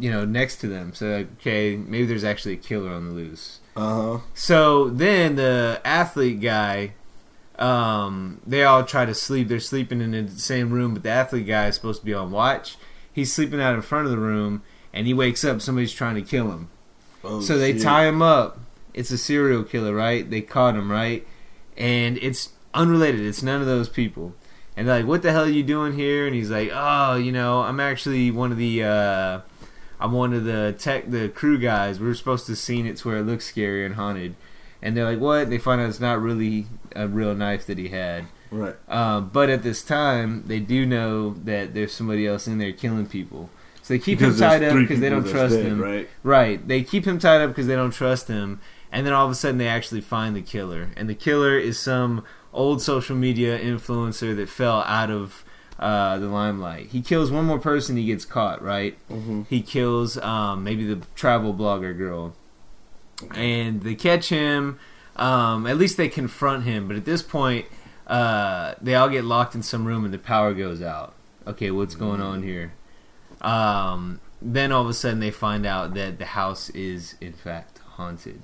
you 0.00 0.10
know, 0.10 0.24
next 0.24 0.56
to 0.56 0.66
them. 0.66 0.92
So 0.92 1.06
like, 1.06 1.32
okay, 1.40 1.76
maybe 1.76 2.06
there's 2.06 2.24
actually 2.24 2.54
a 2.54 2.58
killer 2.58 2.90
on 2.90 3.06
the 3.06 3.12
loose. 3.12 3.60
Uh 3.76 4.18
huh. 4.18 4.18
So 4.34 4.90
then 4.90 5.36
the 5.36 5.80
athlete 5.84 6.40
guy, 6.40 6.94
um, 7.60 8.40
they 8.44 8.64
all 8.64 8.84
try 8.84 9.04
to 9.04 9.14
sleep. 9.14 9.46
They're 9.46 9.60
sleeping 9.60 10.00
in 10.00 10.10
the 10.10 10.28
same 10.32 10.72
room, 10.72 10.94
but 10.94 11.04
the 11.04 11.10
athlete 11.10 11.46
guy 11.46 11.68
is 11.68 11.76
supposed 11.76 12.00
to 12.00 12.04
be 12.04 12.12
on 12.12 12.32
watch. 12.32 12.76
He's 13.12 13.32
sleeping 13.32 13.60
out 13.60 13.74
in 13.74 13.82
front 13.82 14.06
of 14.06 14.10
the 14.10 14.18
room, 14.18 14.62
and 14.92 15.06
he 15.06 15.14
wakes 15.14 15.44
up. 15.44 15.60
Somebody's 15.60 15.92
trying 15.92 16.14
to 16.14 16.22
kill 16.22 16.50
him. 16.50 16.68
Oh, 17.24 17.40
so 17.40 17.58
they 17.58 17.72
shit. 17.72 17.82
tie 17.82 18.06
him 18.06 18.22
up. 18.22 18.58
It's 18.94 19.10
a 19.10 19.18
serial 19.18 19.62
killer, 19.62 19.94
right? 19.94 20.28
They 20.28 20.40
caught 20.40 20.74
him, 20.74 20.90
right? 20.90 21.26
And 21.76 22.18
it's 22.18 22.50
unrelated. 22.74 23.20
It's 23.20 23.42
none 23.42 23.60
of 23.60 23.66
those 23.66 23.88
people. 23.88 24.34
And 24.76 24.88
they're 24.88 24.98
like, 24.98 25.06
"What 25.06 25.22
the 25.22 25.32
hell 25.32 25.44
are 25.44 25.48
you 25.48 25.62
doing 25.62 25.92
here?" 25.92 26.26
And 26.26 26.34
he's 26.34 26.50
like, 26.50 26.70
"Oh, 26.72 27.16
you 27.16 27.32
know, 27.32 27.60
I'm 27.60 27.80
actually 27.80 28.30
one 28.30 28.52
of 28.52 28.58
the, 28.58 28.82
uh, 28.82 29.40
I'm 30.00 30.12
one 30.12 30.32
of 30.32 30.44
the 30.44 30.74
tech, 30.78 31.10
the 31.10 31.28
crew 31.28 31.58
guys. 31.58 32.00
We 32.00 32.06
were 32.06 32.14
supposed 32.14 32.46
to 32.46 32.56
scene 32.56 32.86
it 32.86 32.96
to 32.98 33.08
where 33.08 33.18
it 33.18 33.24
looks 33.24 33.44
scary 33.44 33.84
and 33.84 33.94
haunted." 33.94 34.34
And 34.80 34.96
they're 34.96 35.04
like, 35.04 35.20
"What?" 35.20 35.50
They 35.50 35.58
find 35.58 35.80
out 35.80 35.88
it's 35.88 36.00
not 36.00 36.20
really 36.20 36.66
a 36.96 37.06
real 37.06 37.34
knife 37.34 37.66
that 37.66 37.78
he 37.78 37.88
had. 37.88 38.24
Right. 38.52 38.76
Uh, 38.86 39.20
but 39.20 39.48
at 39.48 39.62
this 39.62 39.82
time, 39.82 40.44
they 40.46 40.60
do 40.60 40.84
know 40.84 41.30
that 41.44 41.74
there's 41.74 41.92
somebody 41.92 42.26
else 42.26 42.46
in 42.46 42.58
there 42.58 42.72
killing 42.72 43.06
people. 43.06 43.48
So 43.82 43.94
they 43.94 43.98
keep 43.98 44.18
Because 44.18 44.40
him 44.40 44.48
tied 44.48 44.62
up 44.62 44.76
because 44.76 45.00
they 45.00 45.08
don't 45.08 45.26
trust 45.26 45.54
dead, 45.56 45.66
him. 45.66 45.80
Right. 45.80 46.08
Right. 46.22 46.68
They 46.68 46.82
keep 46.82 47.04
him 47.04 47.18
tied 47.18 47.40
up 47.40 47.50
because 47.50 47.66
they 47.66 47.74
don't 47.74 47.90
trust 47.90 48.28
him. 48.28 48.60
And 48.92 49.06
then 49.06 49.14
all 49.14 49.24
of 49.24 49.32
a 49.32 49.34
sudden 49.34 49.58
they 49.58 49.66
actually 49.66 50.02
find 50.02 50.36
the 50.36 50.42
killer. 50.42 50.90
And 50.96 51.08
the 51.08 51.14
killer 51.14 51.58
is 51.58 51.78
some 51.78 52.24
old 52.52 52.82
social 52.82 53.16
media 53.16 53.58
influencer 53.58 54.36
that 54.36 54.48
fell 54.48 54.82
out 54.82 55.10
of 55.10 55.44
uh, 55.78 56.18
the 56.18 56.28
limelight. 56.28 56.88
He 56.88 57.00
kills 57.00 57.30
one 57.30 57.46
more 57.46 57.58
person, 57.58 57.96
he 57.96 58.04
gets 58.04 58.24
caught, 58.24 58.62
right? 58.62 58.96
Mm-hmm. 59.10 59.42
He 59.48 59.62
kills 59.62 60.18
um, 60.18 60.62
maybe 60.62 60.84
the 60.84 61.04
travel 61.16 61.54
blogger 61.54 61.96
girl. 61.96 62.34
And 63.34 63.82
they 63.82 63.94
catch 63.94 64.28
him. 64.28 64.78
Um, 65.16 65.66
at 65.66 65.78
least 65.78 65.96
they 65.96 66.08
confront 66.08 66.64
him. 66.64 66.86
But 66.86 66.96
at 66.96 67.04
this 67.04 67.22
point, 67.22 67.66
uh, 68.06 68.74
they 68.80 68.94
all 68.94 69.08
get 69.08 69.24
locked 69.24 69.54
in 69.54 69.62
some 69.62 69.84
room 69.84 70.04
and 70.04 70.12
the 70.12 70.18
power 70.18 70.54
goes 70.54 70.82
out. 70.82 71.14
Okay, 71.46 71.70
what's 71.70 71.94
going 71.94 72.20
on 72.20 72.42
here? 72.42 72.74
Um, 73.40 74.20
then 74.40 74.72
all 74.72 74.82
of 74.82 74.88
a 74.88 74.94
sudden 74.94 75.20
they 75.20 75.30
find 75.30 75.66
out 75.66 75.94
that 75.94 76.18
the 76.18 76.26
house 76.26 76.70
is 76.70 77.16
in 77.20 77.32
fact 77.32 77.78
haunted. 77.78 78.42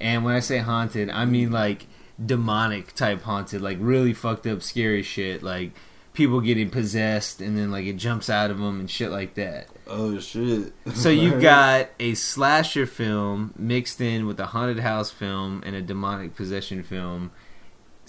And 0.00 0.24
when 0.24 0.34
I 0.34 0.40
say 0.40 0.58
haunted, 0.58 1.10
I 1.10 1.24
mean 1.24 1.50
like 1.50 1.86
demonic 2.24 2.94
type 2.94 3.22
haunted, 3.22 3.60
like 3.60 3.78
really 3.80 4.12
fucked 4.12 4.46
up, 4.46 4.62
scary 4.62 5.02
shit, 5.02 5.42
like 5.42 5.72
people 6.12 6.40
getting 6.40 6.70
possessed 6.70 7.40
and 7.40 7.56
then 7.56 7.70
like 7.70 7.86
it 7.86 7.96
jumps 7.96 8.28
out 8.28 8.50
of 8.50 8.58
them 8.58 8.80
and 8.80 8.90
shit 8.90 9.10
like 9.10 9.34
that. 9.34 9.68
Oh 9.86 10.18
shit! 10.18 10.72
So 10.94 11.08
you've 11.08 11.40
got 11.42 11.88
a 11.98 12.14
slasher 12.14 12.86
film 12.86 13.54
mixed 13.56 14.00
in 14.00 14.26
with 14.26 14.38
a 14.40 14.46
haunted 14.46 14.80
house 14.80 15.10
film 15.10 15.62
and 15.64 15.74
a 15.76 15.82
demonic 15.82 16.34
possession 16.34 16.82
film. 16.82 17.30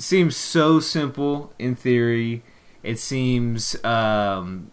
Seems 0.02 0.36
so 0.36 0.80
simple 0.80 1.54
in 1.60 1.76
theory. 1.76 2.42
It 2.82 2.98
seems 2.98 3.76
um, 3.86 4.72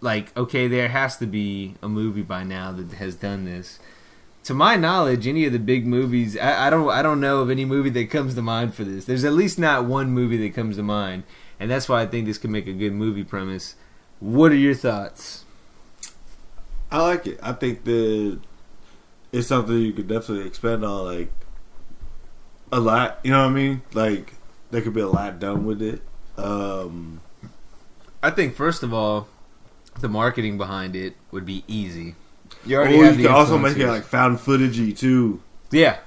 like 0.00 0.34
okay, 0.36 0.68
there 0.68 0.88
has 0.88 1.16
to 1.16 1.26
be 1.26 1.74
a 1.82 1.88
movie 1.88 2.22
by 2.22 2.44
now 2.44 2.70
that 2.70 2.92
has 2.92 3.16
done 3.16 3.44
this. 3.44 3.80
To 4.44 4.54
my 4.54 4.76
knowledge, 4.76 5.26
any 5.26 5.44
of 5.46 5.52
the 5.52 5.58
big 5.58 5.84
movies, 5.84 6.38
I, 6.38 6.68
I 6.68 6.70
don't, 6.70 6.88
I 6.90 7.02
don't 7.02 7.20
know 7.20 7.40
of 7.40 7.50
any 7.50 7.64
movie 7.64 7.90
that 7.90 8.08
comes 8.08 8.36
to 8.36 8.40
mind 8.40 8.72
for 8.72 8.84
this. 8.84 9.04
There's 9.04 9.24
at 9.24 9.32
least 9.32 9.58
not 9.58 9.84
one 9.84 10.10
movie 10.10 10.36
that 10.36 10.54
comes 10.54 10.76
to 10.76 10.84
mind, 10.84 11.24
and 11.58 11.68
that's 11.68 11.88
why 11.88 12.02
I 12.02 12.06
think 12.06 12.26
this 12.26 12.38
could 12.38 12.50
make 12.50 12.68
a 12.68 12.72
good 12.72 12.92
movie 12.92 13.24
premise. 13.24 13.74
What 14.20 14.52
are 14.52 14.56
your 14.56 14.74
thoughts? 14.74 15.44
I 16.92 17.02
like 17.02 17.26
it. 17.26 17.40
I 17.42 17.52
think 17.52 17.82
that 17.82 18.38
it's 19.32 19.48
something 19.48 19.76
you 19.76 19.92
could 19.92 20.06
definitely 20.06 20.46
expand 20.46 20.84
on, 20.84 21.04
like 21.04 21.32
a 22.70 22.78
lot. 22.78 23.18
You 23.24 23.32
know 23.32 23.42
what 23.42 23.50
I 23.50 23.54
mean? 23.54 23.82
Like 23.92 24.34
there 24.70 24.80
could 24.82 24.94
be 24.94 25.00
a 25.00 25.08
lot 25.08 25.38
done 25.38 25.64
with 25.64 25.80
it. 25.82 26.02
Um, 26.36 27.20
I 28.22 28.30
think 28.30 28.54
first 28.54 28.82
of 28.82 28.92
all, 28.94 29.28
the 30.00 30.08
marketing 30.08 30.56
behind 30.58 30.94
it 30.96 31.14
would 31.30 31.44
be 31.46 31.64
easy. 31.66 32.14
You 32.64 32.76
or 32.78 32.80
already 32.80 32.96
you 32.96 33.04
have 33.04 33.16
the 33.16 33.22
could 33.24 33.30
also 33.32 33.58
make 33.58 33.76
it 33.76 33.86
like 33.86 34.04
found 34.04 34.38
footagey 34.38 34.96
too, 34.96 35.42
yeah, 35.70 35.98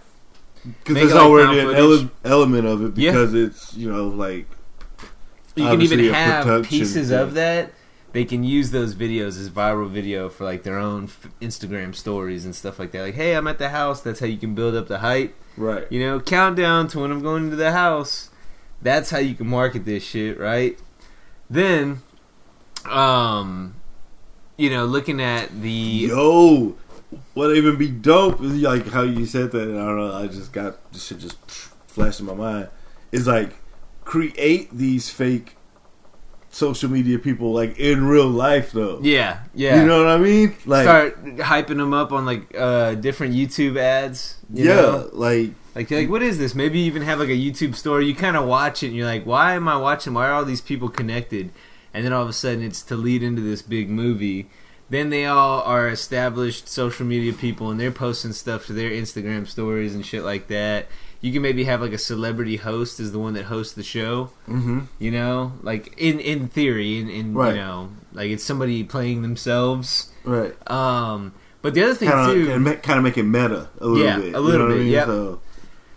because 0.63 0.96
there's 0.96 1.13
like 1.13 1.22
already 1.24 1.60
an 1.60 1.75
ele- 1.75 2.10
element 2.25 2.65
of 2.68 2.84
it 2.84 2.98
Yeah. 2.98 3.12
because 3.12 3.34
it's 3.34 3.74
you 3.75 3.91
know 3.91 4.08
like 4.08 4.46
you 5.56 5.65
can 5.65 5.82
even 5.82 6.13
have 6.13 6.65
pieces 6.65 7.10
thing. 7.10 7.18
of 7.20 7.34
that. 7.36 7.72
They 8.13 8.25
can 8.25 8.44
use 8.44 8.72
those 8.72 8.94
videos 8.94 9.39
as 9.39 9.50
viral 9.50 9.89
video 9.89 10.27
for 10.27 10.44
like 10.44 10.63
their 10.63 10.77
own 10.77 11.06
f- 11.06 11.30
Instagram 11.41 11.96
stories 11.96 12.44
and 12.44 12.53
stuff 12.53 12.77
like 12.77 12.91
that. 12.91 13.03
Like, 13.03 13.15
hey, 13.15 13.36
I'm 13.36 13.48
at 13.48 13.58
the 13.58 13.70
house. 13.70 14.01
That's 14.01 14.20
how 14.20 14.25
you 14.25 14.38
can 14.38 14.53
build 14.53 14.75
up 14.75 14.89
the 14.89 14.98
hype. 15.00 15.34
right. 15.56 15.89
You 15.89 16.01
know, 16.01 16.20
countdown 16.20 16.89
to 16.89 17.00
when 17.00 17.12
I'm 17.12 17.22
going 17.22 17.46
into 17.46 17.56
the 17.56 17.72
house. 17.72 18.30
That's 18.81 19.09
how 19.09 19.19
you 19.19 19.35
can 19.35 19.47
market 19.47 19.85
this 19.85 20.03
shit, 20.03 20.39
right? 20.39 20.79
Then, 21.50 22.01
um, 22.85 23.75
you 24.57 24.69
know, 24.69 24.85
looking 24.85 25.21
at 25.21 25.61
the 25.61 25.69
Yo, 25.69 26.75
what 27.33 27.55
even 27.55 27.77
be 27.77 27.89
dope 27.89 28.41
is 28.41 28.53
like 28.61 28.88
how 28.88 29.03
you 29.03 29.25
said 29.25 29.51
that. 29.51 29.69
And 29.69 29.79
I 29.79 29.85
don't 29.85 29.97
know. 29.97 30.13
I 30.13 30.27
just 30.27 30.51
got 30.51 30.91
this 30.91 31.05
shit 31.07 31.19
just 31.19 31.38
flashed 31.88 32.19
in 32.19 32.25
my 32.25 32.33
mind. 32.33 32.69
Is 33.11 33.27
like 33.27 33.53
create 34.03 34.69
these 34.71 35.09
fake 35.09 35.55
social 36.50 36.89
media 36.89 37.17
people 37.17 37.53
like 37.53 37.79
in 37.79 38.05
real 38.05 38.27
life 38.27 38.71
though. 38.71 39.00
yeah, 39.01 39.43
yeah, 39.53 39.79
You 39.79 39.88
know 39.88 40.00
what 40.03 40.07
I 40.07 40.17
mean? 40.17 40.55
Like 40.65 40.83
start 40.83 41.25
hyping 41.38 41.77
them 41.77 41.93
up 41.93 42.11
on 42.11 42.25
like 42.25 42.53
uh 42.57 42.95
different 42.95 43.33
YouTube 43.35 43.77
ads. 43.77 44.38
you 44.53 44.65
yeah, 44.65 44.75
know? 44.75 45.09
like 45.13 45.51
Like, 45.75 45.90
like 45.92 46.10
what 46.10 46.22
is 46.22 46.38
this? 46.38 46.54
Maybe 46.54 46.80
you 46.80 46.86
even 46.86 47.01
have 47.04 47.20
like 47.20 47.30
a 47.30 47.32
YouTube 47.32 47.75
story. 47.75 48.06
You 48.06 48.16
kind 48.16 48.36
of 48.36 48.46
watch 48.46 48.84
it 48.84 48.88
and 48.88 48.96
you're 48.96 49.06
like, 49.06 49.25
why 49.25 49.54
am 49.56 49.68
I 49.68 49.78
watching? 49.78 50.13
Why 50.13 50.28
are 50.28 50.34
all 50.34 50.46
these 50.46 50.62
people 50.62 50.90
connected? 50.90 51.50
And 51.94 52.06
then 52.06 52.13
all 52.13 52.24
of 52.24 52.30
a 52.30 52.34
sudden 52.34 52.62
it's 52.62 52.82
to 52.84 52.96
lead 52.96 53.24
into 53.24 53.42
this 53.42 53.62
big 53.62 53.90
movie. 53.90 54.50
Then 54.90 55.10
they 55.10 55.25
all 55.25 55.62
are 55.62 55.88
established 55.88 56.68
social 56.68 57.06
media 57.06 57.32
people 57.32 57.70
and 57.72 57.80
they're 57.80 57.92
posting 57.92 58.34
stuff 58.34 58.66
to 58.68 58.74
their 58.74 58.90
Instagram 58.92 59.48
stories 59.48 59.96
and 59.96 60.06
shit 60.06 60.24
like 60.24 60.48
that. 60.48 60.88
You 61.22 61.32
can 61.32 61.42
maybe 61.42 61.63
have 61.66 61.80
like 61.82 61.94
a 61.94 61.98
celebrity 61.98 62.58
host 62.58 63.00
as 63.00 63.12
the 63.13 63.20
one 63.20 63.34
that 63.36 63.46
hosts 63.46 63.74
the 63.74 63.84
show. 63.84 64.32
mm-hmm. 64.50 64.82
You 65.00 65.12
know, 65.12 65.54
like 65.62 65.94
in 65.98 66.20
in 66.20 66.48
theory, 66.50 66.98
in, 67.00 67.10
in 67.10 67.34
Right. 67.34 67.51
you 67.56 67.62
know, 67.62 67.90
like 68.12 68.32
it's 68.32 68.44
somebody 68.44 68.84
playing 68.84 69.22
themselves. 69.22 70.12
right. 70.25 70.54
Um, 70.70 71.34
but 71.62 71.74
the 71.75 71.84
other 71.84 71.94
thing 71.94 72.10
Kind 72.10 72.34
too, 72.34 72.75
kind 72.82 72.98
of 72.98 73.04
make 73.04 73.18
it 73.18 73.24
meta 73.24 73.70
a 73.80 73.86
little 73.86 74.04
Yeah, 74.06 74.18
bit. 74.18 74.25
a 74.25 74.32
you 74.32 74.40
little 74.40 74.60
know 74.60 74.66
what 74.66 74.72
I 74.74 74.78
bit, 74.78 74.84
mean? 74.84 74.92
yep. 74.92 75.06
So, 75.06 75.40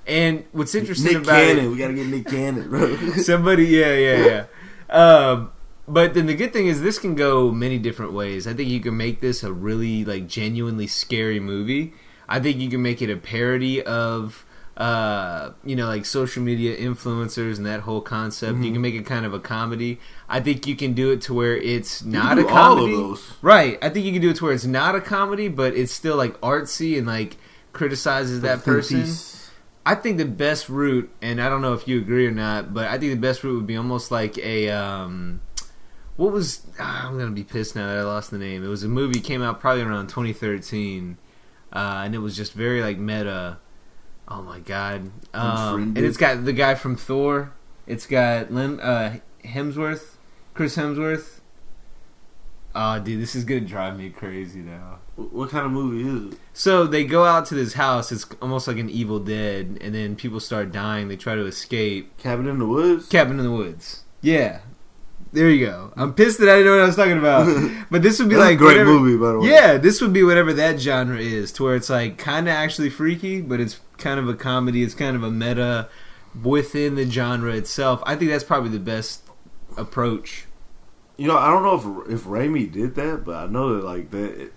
and 0.07 0.45
what's 0.53 0.75
interesting 0.75 1.15
Nick 1.15 1.23
about 1.23 1.41
it- 1.41 1.57
Cannon, 1.57 1.71
we 1.71 1.79
gotta 1.79 1.95
get 1.95 2.07
Nick 2.07 2.27
Cannon, 2.27 2.69
bro. 2.69 2.97
Somebody, 3.17 3.67
yeah, 3.67 3.95
yeah, 3.95 4.27
yeah. 4.27 4.47
Um, 4.91 5.53
but 5.87 6.15
then 6.15 6.27
the 6.27 6.35
good 6.35 6.53
thing 6.53 6.67
is 6.67 6.83
this 6.83 6.99
can 6.99 7.15
go 7.15 7.51
many 7.51 7.79
different 7.79 8.13
ways. 8.13 8.47
I 8.47 8.55
think 8.55 8.69
you 8.71 8.81
can 8.81 8.97
make 8.97 9.21
this 9.21 9.43
a 9.43 9.53
really 9.53 10.05
like 10.05 10.27
genuinely 10.27 10.87
scary 10.87 11.41
movie. 11.41 11.93
I 12.29 12.41
think 12.41 12.59
you 12.59 12.71
can 12.71 12.81
make 12.81 13.03
it 13.03 13.11
a 13.11 13.17
parody 13.17 13.83
of 13.83 14.47
uh, 14.77 15.53
you 15.65 15.77
know, 15.77 15.87
like 15.87 16.05
social 16.05 16.43
media 16.43 16.77
influencers 16.77 17.59
and 17.59 17.67
that 17.67 17.81
whole 17.81 18.01
concept. 18.01 18.55
Mm-hmm. 18.55 18.63
You 18.65 18.73
can 18.73 18.83
make 18.83 18.95
it 18.95 19.07
kind 19.07 19.25
of 19.25 19.33
a 19.33 19.39
comedy. 19.39 20.01
I 20.29 20.41
think 20.41 20.67
you 20.67 20.75
can 20.75 20.95
do 20.95 21.13
it 21.13 21.21
to 21.23 21.35
where 21.35 21.57
it's 21.57 22.03
not 22.05 22.39
a 22.39 22.43
do 22.43 22.49
all 22.49 22.79
of 22.79 22.91
comedy. 22.91 23.23
Right. 23.41 23.79
I 23.83 23.89
think 23.89 24.05
you 24.05 24.13
can 24.13 24.21
do 24.21 24.31
it 24.31 24.37
to 24.37 24.45
where 24.45 24.53
it's 24.53 24.65
not 24.65 24.97
a 24.97 25.01
comedy, 25.01 25.49
but 25.49 25.75
it's 25.75 25.93
still 25.93 26.17
like 26.17 26.41
artsy 26.41 26.99
and 26.99 27.07
like 27.07 27.37
criticizes 27.73 28.41
that 28.41 28.65
person. 28.65 29.03
piece. 29.03 29.44
I 29.87 29.95
think 29.95 30.17
the 30.17 30.25
best 30.25 30.69
route, 30.69 31.11
and 31.21 31.41
I 31.41 31.49
don't 31.49 31.61
know 31.61 31.75
if 31.75 31.87
you 31.87 31.99
agree 31.99 32.27
or 32.27 32.31
not, 32.31 32.73
but 32.73 32.89
I 32.89 32.99
think 32.99 33.13
the 33.13 33.21
best 33.21 33.45
route 33.45 33.57
would 33.57 33.67
be 33.67 33.77
almost 33.77 34.11
like 34.11 34.39
a 34.39 34.71
um, 34.71 35.43
what 36.17 36.33
was 36.33 36.63
ah, 36.79 37.09
I'm 37.09 37.19
gonna 37.19 37.33
be 37.33 37.45
pissed 37.45 37.77
now 37.77 37.87
that 37.89 37.99
I 37.99 38.03
lost 38.03 38.31
the 38.31 38.39
name. 38.39 38.65
It 38.65 38.69
was 38.69 38.83
a 38.83 38.89
movie 38.89 39.21
came 39.21 39.43
out 39.43 39.61
probably 39.61 39.83
around 39.83 40.09
2013, 40.09 41.19
uh, 41.73 42.03
and 42.05 42.15
it 42.15 42.19
was 42.19 42.37
just 42.37 42.53
very 42.55 42.81
like 42.81 42.99
meta. 42.99 43.59
Oh 44.27 44.41
my 44.41 44.59
god! 44.61 45.11
Um, 45.35 45.95
and 45.97 45.99
it's 45.99 46.17
got 46.17 46.45
the 46.45 46.55
guy 46.55 46.77
from 46.77 46.97
Thor. 46.97 47.53
It's 47.87 48.07
got 48.07 48.51
Lim, 48.51 48.81
uh, 48.83 49.17
Hemsworth, 49.45 50.15
Chris 50.55 50.77
Hemsworth. 50.77 51.41
Oh, 52.75 52.99
dude, 52.99 53.21
this 53.23 53.35
is 53.37 53.45
gonna 53.45 53.61
drive 53.61 53.97
me 53.97 54.11
crazy 54.11 54.59
now. 54.61 54.99
What 55.17 55.51
kind 55.51 55.65
of 55.65 55.71
movie 55.71 56.09
is 56.09 56.33
it? 56.35 56.39
So 56.53 56.87
they 56.89 57.05
go 57.05 57.25
out 57.25 57.47
to 57.47 57.55
this 57.55 57.75
house. 57.75 58.11
It's 58.11 58.27
almost 58.43 58.67
like 58.67 58.79
an 58.79 58.91
Evil 58.91 59.21
Dead, 59.21 59.79
and 59.81 59.95
then 59.95 60.17
people 60.17 60.41
start 60.41 60.73
dying. 60.73 61.07
They 61.09 61.17
try 61.17 61.37
to 61.37 61.47
escape. 61.47 62.17
Cabin 62.19 62.49
in 62.49 62.59
the 62.59 62.67
Woods. 62.67 63.09
Cabin 63.09 63.39
in 63.39 63.45
the 63.45 63.53
Woods. 63.53 64.03
Yeah, 64.23 64.61
there 65.33 65.49
you 65.51 65.67
go. 65.67 65.93
I'm 65.97 66.15
pissed 66.15 66.41
that 66.41 66.49
I 66.49 66.57
didn't 66.57 66.67
know 66.67 66.73
what 66.77 66.83
I 66.83 66.87
was 66.87 66.97
talking 66.97 67.19
about. 67.19 67.47
But 67.91 68.03
this 68.03 68.19
would 68.19 68.29
be 68.29 68.37
like 68.37 68.55
a 68.55 68.57
great 68.57 68.79
whatever- 68.79 68.91
movie, 68.91 69.17
by 69.17 69.33
the 69.33 69.39
way. 69.39 69.51
Yeah, 69.51 69.77
this 69.77 70.01
would 70.01 70.13
be 70.13 70.25
whatever 70.25 70.53
that 70.55 70.81
genre 70.81 71.19
is, 71.19 71.53
to 71.53 71.63
where 71.63 71.77
it's 71.77 71.91
like 71.91 72.19
kind 72.19 72.49
of 72.49 72.55
actually 72.55 72.91
freaky, 72.91 73.41
but 73.41 73.61
it's 73.61 73.79
kind 73.99 74.19
of 74.19 74.29
a 74.29 74.35
comedy. 74.35 74.83
It's 74.83 74.95
kind 74.95 75.15
of 75.15 75.23
a 75.23 75.31
meta 75.31 75.89
within 76.43 76.97
the 76.97 77.09
genre 77.09 77.53
itself. 77.53 78.03
I 78.05 78.17
think 78.17 78.33
that's 78.33 78.43
probably 78.43 78.71
the 78.71 78.81
best 78.81 79.23
approach. 79.77 80.47
You 81.17 81.29
know, 81.29 81.37
I 81.39 81.51
don't 81.51 81.63
know 81.63 82.05
if 82.07 82.11
if 82.21 82.25
Raimi 82.25 82.71
did 82.71 82.95
that, 82.97 83.25
but 83.25 83.37
I 83.37 83.47
know 83.47 83.77
that 83.77 83.85
like 83.85 84.11
that 84.11 84.51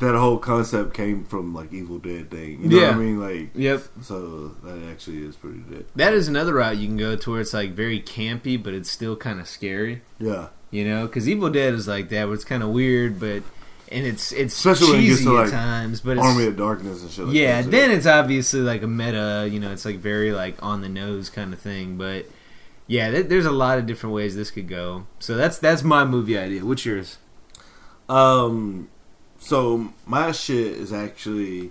that 0.00 0.14
whole 0.14 0.38
concept 0.38 0.94
came 0.94 1.24
from 1.24 1.52
like 1.54 1.72
Evil 1.72 1.98
Dead 1.98 2.30
thing. 2.30 2.62
You 2.62 2.68
know 2.68 2.76
Yeah. 2.78 2.86
what 2.88 2.94
I 2.94 2.98
mean? 2.98 3.20
Like, 3.20 3.50
Yep. 3.54 3.82
so 4.02 4.54
that 4.64 4.78
actually 4.90 5.24
is 5.24 5.34
pretty 5.36 5.58
good. 5.68 5.86
That 5.96 6.14
is 6.14 6.28
another 6.28 6.54
route 6.54 6.76
you 6.78 6.86
can 6.86 6.96
go 6.96 7.16
to 7.16 7.30
where 7.32 7.40
it's 7.40 7.52
like 7.52 7.72
very 7.72 8.00
campy, 8.00 8.62
but 8.62 8.74
it's 8.74 8.90
still 8.90 9.16
kind 9.16 9.40
of 9.40 9.48
scary. 9.48 10.02
Yeah, 10.20 10.48
You 10.70 10.84
know, 10.84 11.06
because 11.06 11.28
Evil 11.28 11.50
Dead 11.50 11.74
is 11.74 11.88
like 11.88 12.10
that, 12.10 12.26
where 12.26 12.34
it's 12.34 12.44
kind 12.44 12.62
of 12.62 12.68
weird, 12.70 13.18
but 13.18 13.42
and 13.90 14.06
it's 14.06 14.30
it's 14.32 14.54
Especially 14.54 14.92
when 14.92 15.00
it 15.00 15.06
gets 15.06 15.18
cheesy 15.20 15.30
to, 15.30 15.40
at 15.40 15.50
times, 15.50 16.00
but 16.00 16.16
it's, 16.18 16.26
Army 16.26 16.46
of 16.46 16.56
Darkness 16.56 17.02
and 17.02 17.10
shit. 17.10 17.24
Like 17.26 17.34
yeah. 17.34 17.56
that, 17.56 17.64
so- 17.64 17.70
Then 17.70 17.90
it's 17.90 18.06
obviously 18.06 18.60
like 18.60 18.82
a 18.82 18.86
meta, 18.86 19.48
you 19.50 19.58
know, 19.58 19.72
it's 19.72 19.84
like 19.84 19.96
very 19.98 20.30
like 20.32 20.62
on 20.62 20.80
the 20.80 20.88
nose 20.88 21.28
kind 21.28 21.52
of 21.52 21.58
thing. 21.58 21.96
But 21.96 22.26
yeah, 22.88 23.10
th- 23.12 23.26
there's 23.28 23.46
a 23.46 23.52
lot 23.52 23.78
of 23.78 23.86
different 23.86 24.14
ways 24.16 24.34
this 24.34 24.50
could 24.50 24.66
go. 24.68 25.06
So 25.20 25.36
that's 25.36 25.58
that's 25.58 25.84
my 25.84 26.04
movie 26.04 26.36
idea. 26.36 26.64
What's 26.64 26.84
yours? 26.84 27.18
Um, 28.08 28.88
so 29.38 29.92
my 30.06 30.32
shit 30.32 30.66
is 30.78 30.92
actually, 30.92 31.70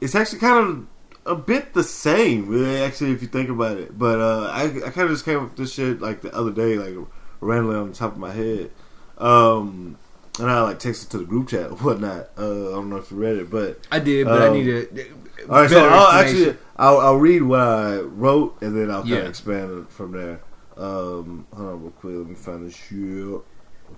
it's 0.00 0.14
actually 0.14 0.38
kind 0.40 0.58
of 0.68 0.86
a 1.26 1.34
bit 1.34 1.72
the 1.72 1.82
same, 1.82 2.46
really. 2.48 2.80
Actually, 2.82 3.12
if 3.12 3.22
you 3.22 3.28
think 3.28 3.48
about 3.48 3.78
it, 3.78 3.98
but 3.98 4.20
uh, 4.20 4.50
I 4.52 4.64
I 4.66 4.90
kind 4.90 5.06
of 5.06 5.10
just 5.10 5.24
came 5.24 5.38
up 5.38 5.44
with 5.50 5.56
this 5.56 5.72
shit 5.74 6.00
like 6.00 6.20
the 6.22 6.32
other 6.34 6.52
day, 6.52 6.76
like 6.76 6.94
randomly 7.40 7.76
on 7.76 7.88
the 7.90 7.94
top 7.96 8.12
of 8.12 8.18
my 8.18 8.32
head. 8.32 8.70
Um, 9.18 9.96
and 10.38 10.50
I 10.50 10.60
like 10.62 10.80
texted 10.80 11.10
to 11.10 11.18
the 11.18 11.24
group 11.24 11.48
chat 11.48 11.70
or 11.70 11.76
whatnot. 11.76 12.28
Uh, 12.36 12.68
I 12.70 12.72
don't 12.72 12.90
know 12.90 12.96
if 12.96 13.10
you 13.10 13.16
read 13.16 13.36
it, 13.36 13.48
but 13.50 13.78
I 13.90 14.00
did, 14.00 14.26
but 14.26 14.42
I 14.42 14.48
Um, 14.48 14.52
need 14.54 14.64
to. 14.64 15.06
All 15.48 15.60
right. 15.62 15.70
So 15.70 15.88
I'll 15.88 16.20
actually 16.20 16.56
I'll, 16.76 16.98
I'll 16.98 17.16
read 17.16 17.42
what 17.42 17.60
I 17.60 17.96
wrote 17.98 18.60
and 18.62 18.76
then 18.76 18.90
I'll 18.90 19.02
kind 19.02 19.08
Yeah. 19.14 19.18
of 19.20 19.28
expand 19.28 19.78
it 19.86 19.90
from 19.92 20.12
there. 20.12 20.40
Um, 20.76 21.46
hold 21.54 21.68
on 21.68 21.82
real 21.82 21.90
quick. 21.92 22.14
Let 22.16 22.26
me 22.26 22.34
find 22.34 22.66
this 22.66 22.74
shit. 22.76 22.98
Okay, 22.98 23.44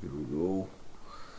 here 0.03 0.11
we 0.13 0.25
go. 0.37 0.69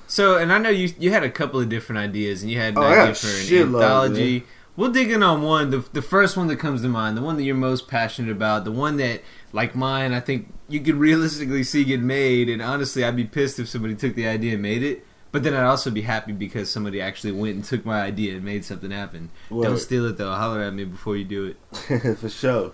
So, 0.08 0.38
and 0.38 0.52
I 0.54 0.58
know 0.58 0.70
you 0.70 0.90
you 0.98 1.12
had 1.12 1.24
a 1.24 1.30
couple 1.30 1.60
of 1.60 1.70
different 1.70 2.00
ideas, 2.00 2.42
and 2.42 2.52
you 2.52 2.58
had 2.60 2.78
Oh, 2.78 2.82
that 2.82 2.92
I 2.92 2.96
got 2.96 3.04
a 3.10 3.14
different 3.14 3.36
shitload, 3.48 3.84
anthology. 3.84 4.44
We'll 4.78 4.92
dig 4.92 5.10
in 5.12 5.24
on 5.24 5.42
one. 5.42 5.72
The, 5.72 5.80
the 5.92 6.04
first 6.04 6.38
one 6.38 6.46
that 6.48 6.58
comes 6.58 6.84
to 6.84 6.88
mind, 6.88 7.18
the 7.18 7.22
one 7.24 7.36
that 7.38 7.44
you're 7.44 7.56
most 7.56 7.88
passionate 7.88 8.32
about, 8.32 8.64
the 8.64 8.72
one 8.72 8.98
that, 8.98 9.22
like 9.52 9.76
mine, 9.76 10.14
I 10.14 10.20
think 10.20 10.54
you 10.70 10.80
could 10.82 10.96
realistically 11.08 11.64
see 11.64 11.84
get 11.84 12.00
made. 12.00 12.48
And 12.48 12.62
honestly, 12.62 13.04
I'd 13.04 13.16
be 13.16 13.24
pissed 13.26 13.58
if 13.60 13.68
somebody 13.68 13.96
took 13.96 14.14
the 14.14 14.28
idea 14.28 14.54
and 14.54 14.62
made 14.62 14.84
it. 14.84 15.04
But 15.32 15.44
then 15.44 15.54
I'd 15.54 15.66
also 15.66 15.92
be 15.92 16.02
happy 16.02 16.32
because 16.32 16.70
somebody 16.70 17.02
actually 17.02 17.34
went 17.34 17.56
and 17.56 17.64
took 17.64 17.86
my 17.86 18.02
idea 18.02 18.36
and 18.36 18.44
made 18.44 18.64
something 18.64 18.92
happen. 18.92 19.30
Don't 19.50 19.78
steal 19.78 20.06
it 20.06 20.18
though. 20.18 20.32
Holler 20.32 20.62
at 20.62 20.74
me 20.74 20.86
before 20.86 21.18
you 21.18 21.26
do 21.26 21.46
it. 21.46 22.18
for 22.18 22.30
sure. 22.30 22.72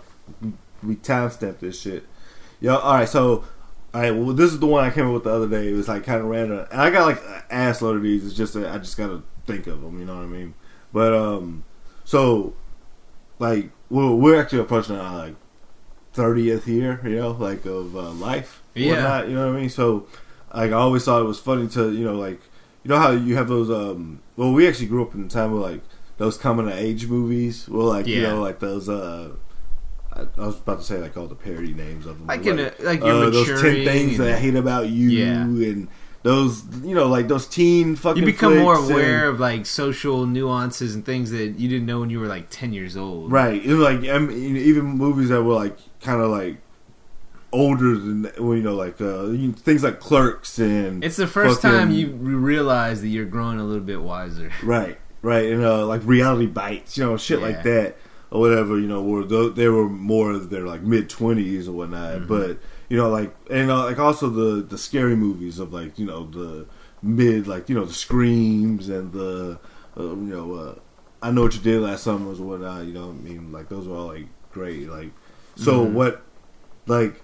We 0.84 0.96
timestamp 0.96 1.60
this 1.60 1.80
shit. 1.80 2.06
Yo, 2.62 2.76
all 2.76 2.96
right. 2.96 3.10
So, 3.10 3.44
all 3.94 4.02
right. 4.02 4.12
Well, 4.12 4.34
this 4.34 4.52
is 4.52 4.60
the 4.60 4.68
one 4.68 4.84
I 4.84 4.92
came 4.92 5.08
up 5.08 5.14
with 5.14 5.24
the 5.24 5.32
other 5.32 5.48
day. 5.48 5.70
It 5.70 5.74
was 5.74 5.88
like 5.88 6.04
kind 6.04 6.22
of 6.22 6.28
random, 6.28 6.66
and 6.72 6.82
I 6.82 6.90
got 6.92 7.06
like 7.06 7.22
an 7.24 7.44
ass 7.50 7.82
load 7.82 7.98
of 7.98 8.04
these. 8.04 8.26
It's 8.26 8.36
just 8.36 8.54
that 8.54 8.74
I 8.74 8.78
just 8.78 8.98
gotta 8.98 9.24
think 9.46 9.68
of 9.68 9.82
them. 9.82 10.00
You 10.00 10.06
know 10.06 10.16
what 10.16 10.24
I 10.24 10.28
mean? 10.28 10.54
But 10.94 11.14
um, 11.14 11.64
so 12.06 12.54
like 13.40 13.70
we're 13.90 14.14
we're 14.14 14.40
actually 14.40 14.60
approaching 14.60 14.96
our 14.96 15.18
like 15.18 15.36
thirtieth 16.14 16.68
year. 16.68 17.02
You 17.04 17.18
know, 17.18 17.32
like 17.32 17.66
of 17.66 17.96
uh, 17.96 18.12
life. 18.12 18.62
Yeah. 18.76 18.94
Whatnot, 18.94 19.28
you 19.30 19.36
know 19.36 19.48
what 19.48 19.58
I 19.58 19.60
mean? 19.60 19.70
So, 19.70 20.08
like 20.54 20.72
I 20.72 20.76
always 20.76 21.04
thought 21.06 21.22
it 21.22 21.26
was 21.26 21.40
funny 21.40 21.68
to 21.70 21.92
you 21.92 22.04
know 22.06 22.16
like 22.16 22.42
you 22.84 22.90
know 22.90 22.98
how 23.00 23.12
you 23.12 23.36
have 23.36 23.48
those 23.48 23.70
um. 23.70 24.22
Well, 24.36 24.52
we 24.52 24.68
actually 24.68 24.88
grew 24.88 25.04
up 25.04 25.14
in 25.14 25.24
the 25.24 25.30
time 25.30 25.52
where 25.52 25.62
like 25.62 25.82
those 26.18 26.38
coming 26.38 26.68
of 26.68 26.74
age 26.74 27.08
movies. 27.08 27.68
Well, 27.70 27.88
like 27.88 28.08
you 28.08 28.22
Yeah. 28.22 28.30
know 28.34 28.42
like 28.42 28.60
those 28.60 28.90
uh. 28.90 29.32
I, 30.12 30.22
I 30.38 30.46
was 30.46 30.60
about 30.60 30.78
to 30.80 30.84
say 30.84 30.98
like 31.00 31.18
all 31.18 31.28
the 31.28 31.36
parody 31.36 31.74
names 31.74 32.06
of 32.06 32.20
them. 32.20 32.28
Like 32.28 32.46
in 32.46 32.60
a- 32.60 32.74
like 32.82 33.00
you're 33.00 33.26
uh, 33.26 33.30
those 33.32 33.62
ten 33.62 33.84
things 33.86 34.18
that 34.20 34.34
I 34.36 34.38
hate 34.38 34.56
about 34.56 34.90
you, 34.90 35.10
Yeah. 35.10 35.42
and 35.42 35.88
those 36.22 36.64
you 36.84 36.94
know 36.94 37.08
like 37.08 37.28
those 37.28 37.48
teen 37.48 37.96
fucking. 37.96 38.22
You 38.22 38.26
become 38.28 38.58
more 38.60 38.76
aware 38.76 39.26
and- 39.28 39.34
of 39.36 39.40
like 39.40 39.66
social 39.66 40.28
nuances 40.28 40.94
and 40.94 41.04
things 41.04 41.32
that 41.32 41.60
you 41.60 41.68
didn't 41.68 41.88
know 41.88 42.00
when 42.02 42.10
you 42.12 42.20
were 42.20 42.28
like 42.28 42.48
ten 42.52 42.74
years 42.74 42.96
old. 42.96 43.32
right? 43.32 43.64
And 43.66 43.82
like 43.82 44.04
I 44.08 44.20
mean, 44.20 44.56
even 44.58 44.86
movies 44.86 45.30
that 45.30 45.42
were 45.42 45.56
like 45.56 45.78
kind 46.02 46.22
of 46.22 46.30
like 46.30 46.58
older 47.54 47.96
than 47.98 48.24
well, 48.40 48.56
you 48.58 48.64
know 48.64 48.76
like 48.76 49.00
uh, 49.00 49.28
things 49.62 49.84
like 49.84 50.00
Clerks 50.00 50.60
and 50.60 51.04
It's 51.04 51.16
the 51.18 51.28
first 51.28 51.62
fucking- 51.62 51.78
time 51.80 51.92
you 51.92 52.10
realize 52.12 53.02
that 53.02 53.08
you're 53.10 53.26
growing 53.26 53.60
a 53.60 53.64
little 53.64 53.84
bit 53.84 54.02
wiser. 54.02 54.52
Right, 54.64 54.98
right, 55.22 55.52
and 55.52 55.64
uh, 55.64 55.86
like 55.86 56.02
reality 56.04 56.48
bites, 56.48 56.98
you 56.98 57.06
know, 57.06 57.16
shit 57.18 57.40
Yeah. 57.40 57.46
like 57.48 57.64
that 57.64 57.96
or 58.32 58.42
whatever. 58.42 58.78
You 58.80 58.88
know, 58.88 59.02
where 59.02 59.24
they 59.50 59.68
were 59.70 59.88
more 59.88 60.32
of 60.32 60.50
their 60.50 60.66
like 60.66 60.82
mid 60.82 61.10
twenties 61.10 61.68
or 61.70 61.74
whatnot. 61.74 62.14
Mm-hmm. 62.16 62.28
But 62.28 62.58
you 62.90 62.98
know, 62.98 63.10
like 63.10 63.34
and 63.50 63.70
uh, 63.72 63.86
like 63.86 64.00
also 64.00 64.30
the 64.30 64.62
the 64.64 64.78
scary 64.78 65.16
movies 65.16 65.60
of 65.60 65.72
like 65.74 65.98
you 66.00 66.06
know 66.06 66.26
the 66.26 66.66
mid 67.02 67.48
like 67.48 67.70
you 67.70 67.76
know 67.76 67.86
the 67.86 67.94
screams 67.94 68.90
and 68.90 69.12
the 69.14 69.60
uh, 69.98 70.04
you 70.04 70.16
know 70.16 70.54
uh, 70.56 70.76
I 71.22 71.32
know 71.32 71.44
what 71.44 71.54
you 71.56 71.62
did 71.62 71.82
last 71.82 72.04
summer 72.04 72.32
or 72.32 72.36
whatnot. 72.36 72.86
You 72.86 72.94
know, 72.94 73.08
what 73.08 73.16
I 73.16 73.30
mean, 73.30 73.52
like 73.52 73.70
those 73.70 73.88
were 73.88 73.96
all 73.96 74.08
like 74.08 74.28
great. 74.52 74.90
Like 74.90 75.12
so, 75.56 75.86
Mhm. 75.86 75.94
what 75.94 76.22
like 76.88 77.23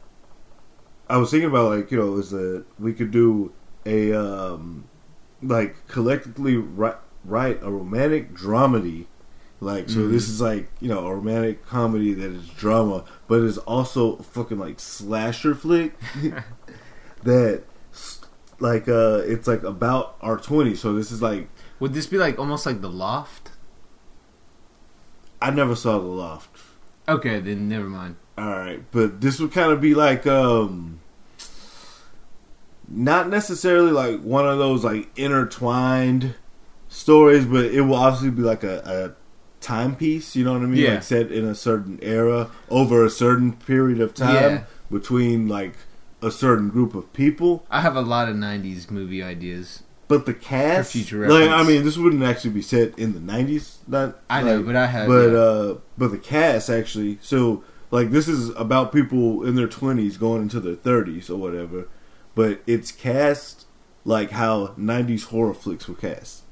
I 1.09 1.17
was 1.17 1.31
thinking 1.31 1.49
about 1.49 1.71
like 1.71 1.91
you 1.91 1.97
know 1.97 2.17
is 2.17 2.29
that 2.31 2.65
we 2.77 2.93
could 2.93 3.11
do 3.11 3.51
a 3.85 4.13
um 4.13 4.85
like 5.41 5.87
collectively 5.87 6.57
write, 6.57 6.97
write 7.23 7.63
a 7.63 7.71
romantic 7.71 8.33
dramedy. 8.33 9.07
Like 9.61 9.89
so 9.89 10.07
this 10.07 10.29
is 10.29 10.39
like 10.39 10.69
you 10.79 10.87
know 10.87 11.05
a 11.05 11.13
romantic 11.13 11.65
comedy 11.65 12.13
that 12.13 12.31
is 12.31 12.47
drama 12.47 13.03
but 13.27 13.41
is 13.41 13.57
also 13.57 14.13
a 14.13 14.23
fucking 14.23 14.57
like 14.57 14.79
slasher 14.79 15.53
flick 15.53 15.99
that 17.23 17.63
like 18.59 18.87
uh 18.87 19.21
it's 19.25 19.49
like 19.49 19.63
about 19.63 20.15
our 20.21 20.37
20s 20.37 20.77
so 20.77 20.93
this 20.93 21.11
is 21.11 21.21
like 21.21 21.49
Would 21.81 21.93
this 21.93 22.05
be 22.05 22.17
like 22.17 22.39
almost 22.39 22.65
like 22.65 22.79
the 22.79 22.89
loft? 22.89 23.51
I 25.41 25.51
never 25.51 25.75
saw 25.75 25.99
the 25.99 26.05
loft 26.05 26.57
Okay, 27.09 27.39
then 27.39 27.67
never 27.67 27.87
mind. 27.89 28.15
All 28.37 28.45
right, 28.49 28.81
but 28.91 29.19
this 29.21 29.39
would 29.39 29.51
kind 29.51 29.71
of 29.71 29.81
be 29.81 29.93
like 29.93 30.25
um 30.27 30.99
not 32.87 33.29
necessarily 33.29 33.91
like 33.91 34.21
one 34.21 34.47
of 34.47 34.57
those 34.57 34.83
like 34.83 35.09
intertwined 35.17 36.35
stories, 36.87 37.45
but 37.45 37.65
it 37.65 37.81
will 37.81 37.95
obviously 37.95 38.31
be 38.31 38.41
like 38.41 38.63
a, 38.63 38.79
a 38.85 39.61
timepiece, 39.63 40.35
you 40.35 40.43
know 40.43 40.53
what 40.53 40.61
I 40.63 40.65
mean? 40.65 40.83
Yeah. 40.83 40.93
Like 40.95 41.03
set 41.03 41.31
in 41.31 41.45
a 41.45 41.53
certain 41.55 41.99
era 42.01 42.49
over 42.69 43.05
a 43.05 43.09
certain 43.09 43.53
period 43.53 43.99
of 44.01 44.13
time 44.13 44.33
Yeah. 44.51 44.63
between 44.91 45.47
like 45.47 45.73
a 46.21 46.31
certain 46.31 46.69
group 46.69 46.95
of 46.95 47.11
people. 47.13 47.65
I 47.69 47.81
have 47.81 47.95
a 47.95 48.01
lot 48.01 48.27
of 48.29 48.35
'90s 48.35 48.89
movie 48.89 49.21
ideas. 49.23 49.83
But 50.09 50.25
the 50.25 50.33
cast, 50.33 50.93
like 51.13 51.49
I 51.49 51.63
mean, 51.63 51.85
this 51.85 51.95
wouldn't 51.95 52.23
actually 52.23 52.49
be 52.49 52.61
set 52.61 52.97
in 52.99 53.13
the 53.13 53.19
nineties. 53.21 53.77
Not 53.87 54.19
I 54.29 54.41
know, 54.41 54.61
but 54.63 54.75
I 54.75 54.87
have. 54.87 55.07
but 55.07 55.31
yeah. 55.31 55.37
uh 55.37 55.77
but 55.97 56.11
the 56.11 56.17
cast 56.17 56.69
actually 56.69 57.19
so 57.21 57.63
like 57.91 58.11
this 58.11 58.27
is 58.27 58.49
about 58.51 58.91
people 58.91 59.45
in 59.45 59.55
their 59.55 59.67
20s 59.67 60.19
going 60.19 60.43
into 60.43 60.59
their 60.59 60.75
30s 60.75 61.29
or 61.29 61.35
whatever 61.35 61.87
but 62.35 62.61
it's 62.67 62.91
cast 62.91 63.65
like 64.05 64.31
how 64.31 64.67
90s 64.79 65.25
horror 65.25 65.53
flicks 65.53 65.87
were 65.87 65.95
cast 65.95 66.43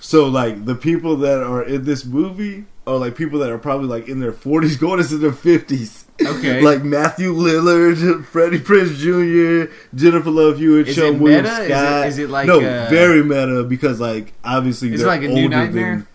so 0.00 0.26
like 0.26 0.64
the 0.64 0.74
people 0.74 1.16
that 1.16 1.42
are 1.42 1.62
in 1.62 1.84
this 1.84 2.04
movie 2.04 2.66
are 2.86 2.96
like 2.96 3.16
people 3.16 3.38
that 3.38 3.50
are 3.50 3.58
probably 3.58 3.86
like 3.86 4.08
in 4.08 4.20
their 4.20 4.32
40s 4.32 4.78
going 4.80 5.00
into 5.00 5.18
their 5.18 5.30
50s 5.30 6.04
Okay. 6.22 6.60
like 6.62 6.82
Matthew 6.84 7.32
Lillard, 7.34 8.24
Freddie 8.24 8.58
Prinze 8.58 8.96
Jr., 8.96 9.72
Jennifer 9.94 10.30
Love 10.30 10.58
Hewitt, 10.58 10.88
Is 10.88 10.96
Seann 10.96 11.18
William 11.18 11.44
meta? 11.44 11.54
Is 11.54 11.58
it- 11.60 11.68
Scott. 11.70 12.06
is 12.08 12.18
it 12.18 12.30
like, 12.30 12.46
no, 12.46 12.58
uh, 12.58 12.86
very 12.90 13.22
meta 13.24 13.64
because 13.64 14.00
like 14.00 14.32
obviously 14.44 14.92
Is 14.92 15.00
they're 15.00 15.08
like 15.08 15.22
a 15.22 15.28
new 15.28 15.44
older 15.44 15.56
Nightmare? 15.56 15.94
Than, 15.96 16.06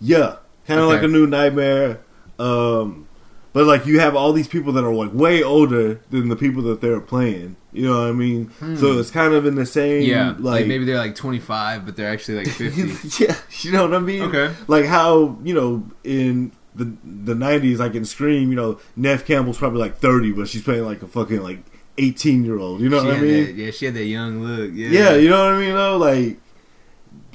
yeah, 0.00 0.36
kind 0.66 0.80
of 0.80 0.86
Okay. 0.86 0.94
like 0.96 1.02
a 1.02 1.08
new 1.08 1.26
nightmare. 1.26 2.00
Um, 2.38 3.08
but 3.52 3.64
like 3.66 3.86
you 3.86 4.00
have 4.00 4.14
all 4.14 4.32
these 4.34 4.48
people 4.48 4.72
that 4.74 4.84
are 4.84 4.92
like 4.92 5.14
way 5.14 5.42
older 5.42 6.00
than 6.10 6.28
the 6.28 6.36
people 6.36 6.62
that 6.64 6.80
they're 6.82 7.00
playing. 7.00 7.56
You 7.72 7.86
know 7.86 8.00
what 8.00 8.08
I 8.08 8.12
mean? 8.12 8.50
So 8.78 8.98
it's 8.98 9.10
kind 9.10 9.34
of 9.34 9.44
in 9.46 9.54
the 9.54 9.66
same 9.66 10.02
Hmm. 10.04 10.08
yeah, 10.10 10.28
like, 10.30 10.40
like, 10.40 10.66
maybe 10.66 10.84
they're 10.86 10.96
like 10.98 11.14
25, 11.14 11.84
but 11.86 11.94
they're 11.96 12.10
actually 12.10 12.38
like 12.38 12.48
50. 12.52 13.24
yeah, 13.24 13.36
you 13.60 13.72
know 13.72 13.82
what 13.82 13.94
I 13.94 13.98
mean? 13.98 14.22
Okay. 14.22 14.54
Like 14.66 14.84
how 14.86 15.38
you 15.44 15.54
know 15.54 15.86
in 16.04 16.52
the 16.76 16.96
the 17.24 17.34
nineties, 17.34 17.78
like 17.80 17.94
in 17.94 18.04
Scream, 18.04 18.50
you 18.50 18.56
know, 18.56 18.78
Neve 18.96 19.24
Campbell's 19.24 19.58
probably 19.58 19.80
like 19.80 19.96
thirty, 19.98 20.32
but 20.32 20.48
she's 20.48 20.62
playing 20.62 20.84
like 20.84 21.02
a 21.02 21.06
fucking 21.06 21.42
like 21.42 21.58
eighteen 21.98 22.44
year 22.44 22.58
old. 22.58 22.80
You 22.80 22.88
know 22.88 23.00
She 23.00 23.06
what 23.08 23.16
I 23.16 23.20
mean? 23.20 23.44
that- 23.46 23.54
yeah, 23.54 23.70
she 23.70 23.86
had 23.86 23.94
that 23.94 24.04
young 24.04 24.42
look. 24.42 24.70
Yeah, 24.74 24.88
Yeah, 24.90 25.14
you 25.16 25.28
know 25.30 25.44
what 25.44 25.54
I 25.54 25.60
mean 25.60 25.74
though. 25.74 25.96
Like 25.96 26.36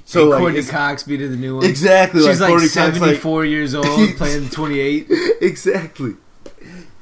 so, 0.06 0.20
So 0.26 0.30
like 0.30 0.40
Courteney 0.40 0.60
it's- 0.60 0.72
Cox 0.72 1.04
be 1.04 1.18
to 1.18 1.28
the 1.28 1.36
new 1.38 1.56
one. 1.58 1.66
exactly. 1.66 2.22
She's 2.26 2.40
like, 2.42 2.50
Courteney 2.50 2.68
Cox, 2.70 2.76
like- 3.00 3.16
74 3.22 3.46
years 3.46 3.74
old, 3.76 3.86
playing 4.18 4.50
28. 4.50 5.08
exactly. 5.42 6.16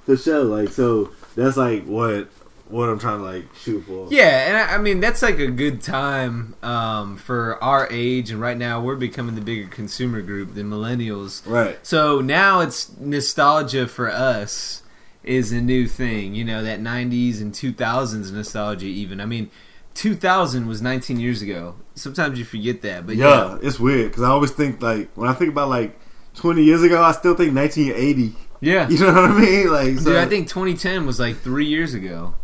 The 0.05 0.15
show, 0.17 0.43
like, 0.43 0.69
so 0.69 1.11
that's 1.35 1.57
like 1.57 1.83
what 1.85 2.29
what 2.69 2.87
I'm 2.89 2.99
trying 2.99 3.17
to 3.19 3.23
like 3.23 3.53
shoot 3.55 3.81
for. 3.81 4.07
Yeah, 4.11 4.47
and 4.47 4.57
I, 4.57 4.75
I 4.75 4.77
mean 4.77 4.99
that's 4.99 5.21
like 5.21 5.39
a 5.39 5.47
good 5.47 5.81
time 5.81 6.55
um, 6.63 7.17
for 7.17 7.61
our 7.63 7.87
age, 7.91 8.31
and 8.31 8.39
right 8.39 8.57
now 8.57 8.81
we're 8.81 8.95
becoming 8.95 9.35
the 9.35 9.41
bigger 9.41 9.67
consumer 9.67 10.21
group 10.21 10.53
than 10.55 10.69
millennials. 10.69 11.45
Right. 11.47 11.77
So 11.85 12.21
now 12.21 12.61
it's 12.61 12.95
nostalgia 12.97 13.87
for 13.87 14.09
us 14.09 14.83
is 15.23 15.51
a 15.51 15.61
new 15.61 15.87
thing. 15.87 16.35
You 16.35 16.45
know 16.45 16.63
that 16.63 16.79
'90s 16.79 17.41
and 17.41 17.53
2000s 17.53 18.31
nostalgia. 18.31 18.85
Even 18.85 19.19
I 19.19 19.25
mean, 19.25 19.49
2000 19.95 20.67
was 20.67 20.81
19 20.81 21.19
years 21.19 21.41
ago. 21.41 21.75
Sometimes 21.95 22.39
you 22.39 22.45
forget 22.45 22.81
that, 22.83 23.05
but 23.05 23.15
Yeah, 23.15 23.57
it's 23.61 23.79
weird 23.79 24.11
because 24.11 24.23
I 24.23 24.29
always 24.29 24.51
think 24.51 24.81
like 24.81 25.09
when 25.15 25.29
I 25.29 25.33
think 25.33 25.51
about 25.51 25.69
like 25.69 25.99
20 26.35 26.63
years 26.63 26.83
ago, 26.83 27.01
I 27.01 27.11
still 27.11 27.35
think 27.35 27.53
1980. 27.55 28.35
yeah, 28.61 28.87
You 28.89 28.99
know 28.99 29.07
what 29.13 29.31
I 29.31 29.39
mean? 29.39 29.71
Like, 29.71 29.97
so, 29.97 30.11
Dude, 30.11 30.15
I 30.17 30.25
think 30.25 30.47
2010 30.47 31.05
was 31.05 31.19
like 31.19 31.37
three 31.39 31.65
years 31.65 31.93
ago. 31.93 32.35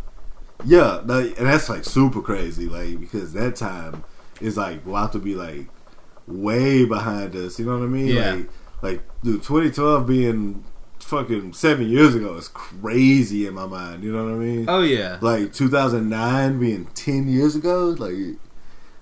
Yeah, 0.65 1.01
like, 1.05 1.37
and 1.37 1.47
that's 1.47 1.69
like 1.69 1.83
super 1.83 2.21
crazy, 2.21 2.67
like 2.67 2.99
because 2.99 3.33
that 3.33 3.55
time 3.55 4.03
is 4.41 4.57
like 4.57 4.85
will 4.85 4.95
have 4.95 5.11
to 5.11 5.19
be 5.19 5.35
like 5.35 5.67
way 6.27 6.85
behind 6.85 7.35
us. 7.35 7.59
You 7.59 7.65
know 7.65 7.79
what 7.79 7.85
I 7.85 7.87
mean? 7.87 8.07
Yeah. 8.07 8.33
Like, 8.33 8.49
like 8.81 9.21
dude, 9.23 9.43
2012 9.43 10.07
being 10.07 10.63
fucking 10.99 11.53
seven 11.53 11.87
years 11.87 12.15
ago 12.15 12.35
is 12.35 12.47
crazy 12.47 13.47
in 13.47 13.53
my 13.53 13.65
mind. 13.65 14.03
You 14.03 14.11
know 14.11 14.25
what 14.25 14.33
I 14.33 14.37
mean? 14.37 14.65
Oh 14.67 14.81
yeah, 14.81 15.17
like 15.21 15.53
2009 15.53 16.59
being 16.59 16.85
10 16.93 17.27
years 17.27 17.55
ago 17.55 17.95
like 17.97 18.39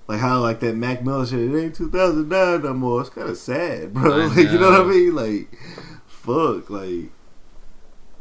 like 0.07 0.19
how 0.19 0.39
like 0.41 0.59
that 0.59 0.75
Mac 0.75 1.03
Miller 1.03 1.25
shit 1.25 1.39
it 1.39 1.57
ain't 1.57 1.75
2009 1.75 2.61
no 2.61 2.73
more 2.73 3.01
it's 3.01 3.09
kind 3.09 3.29
of 3.29 3.37
sad 3.37 3.93
bro 3.93 4.09
like 4.27 4.51
you 4.51 4.59
know 4.59 4.71
what 4.71 4.81
I 4.81 4.83
mean 4.83 5.15
like 5.15 5.57
fuck 6.07 6.69
like 6.69 7.11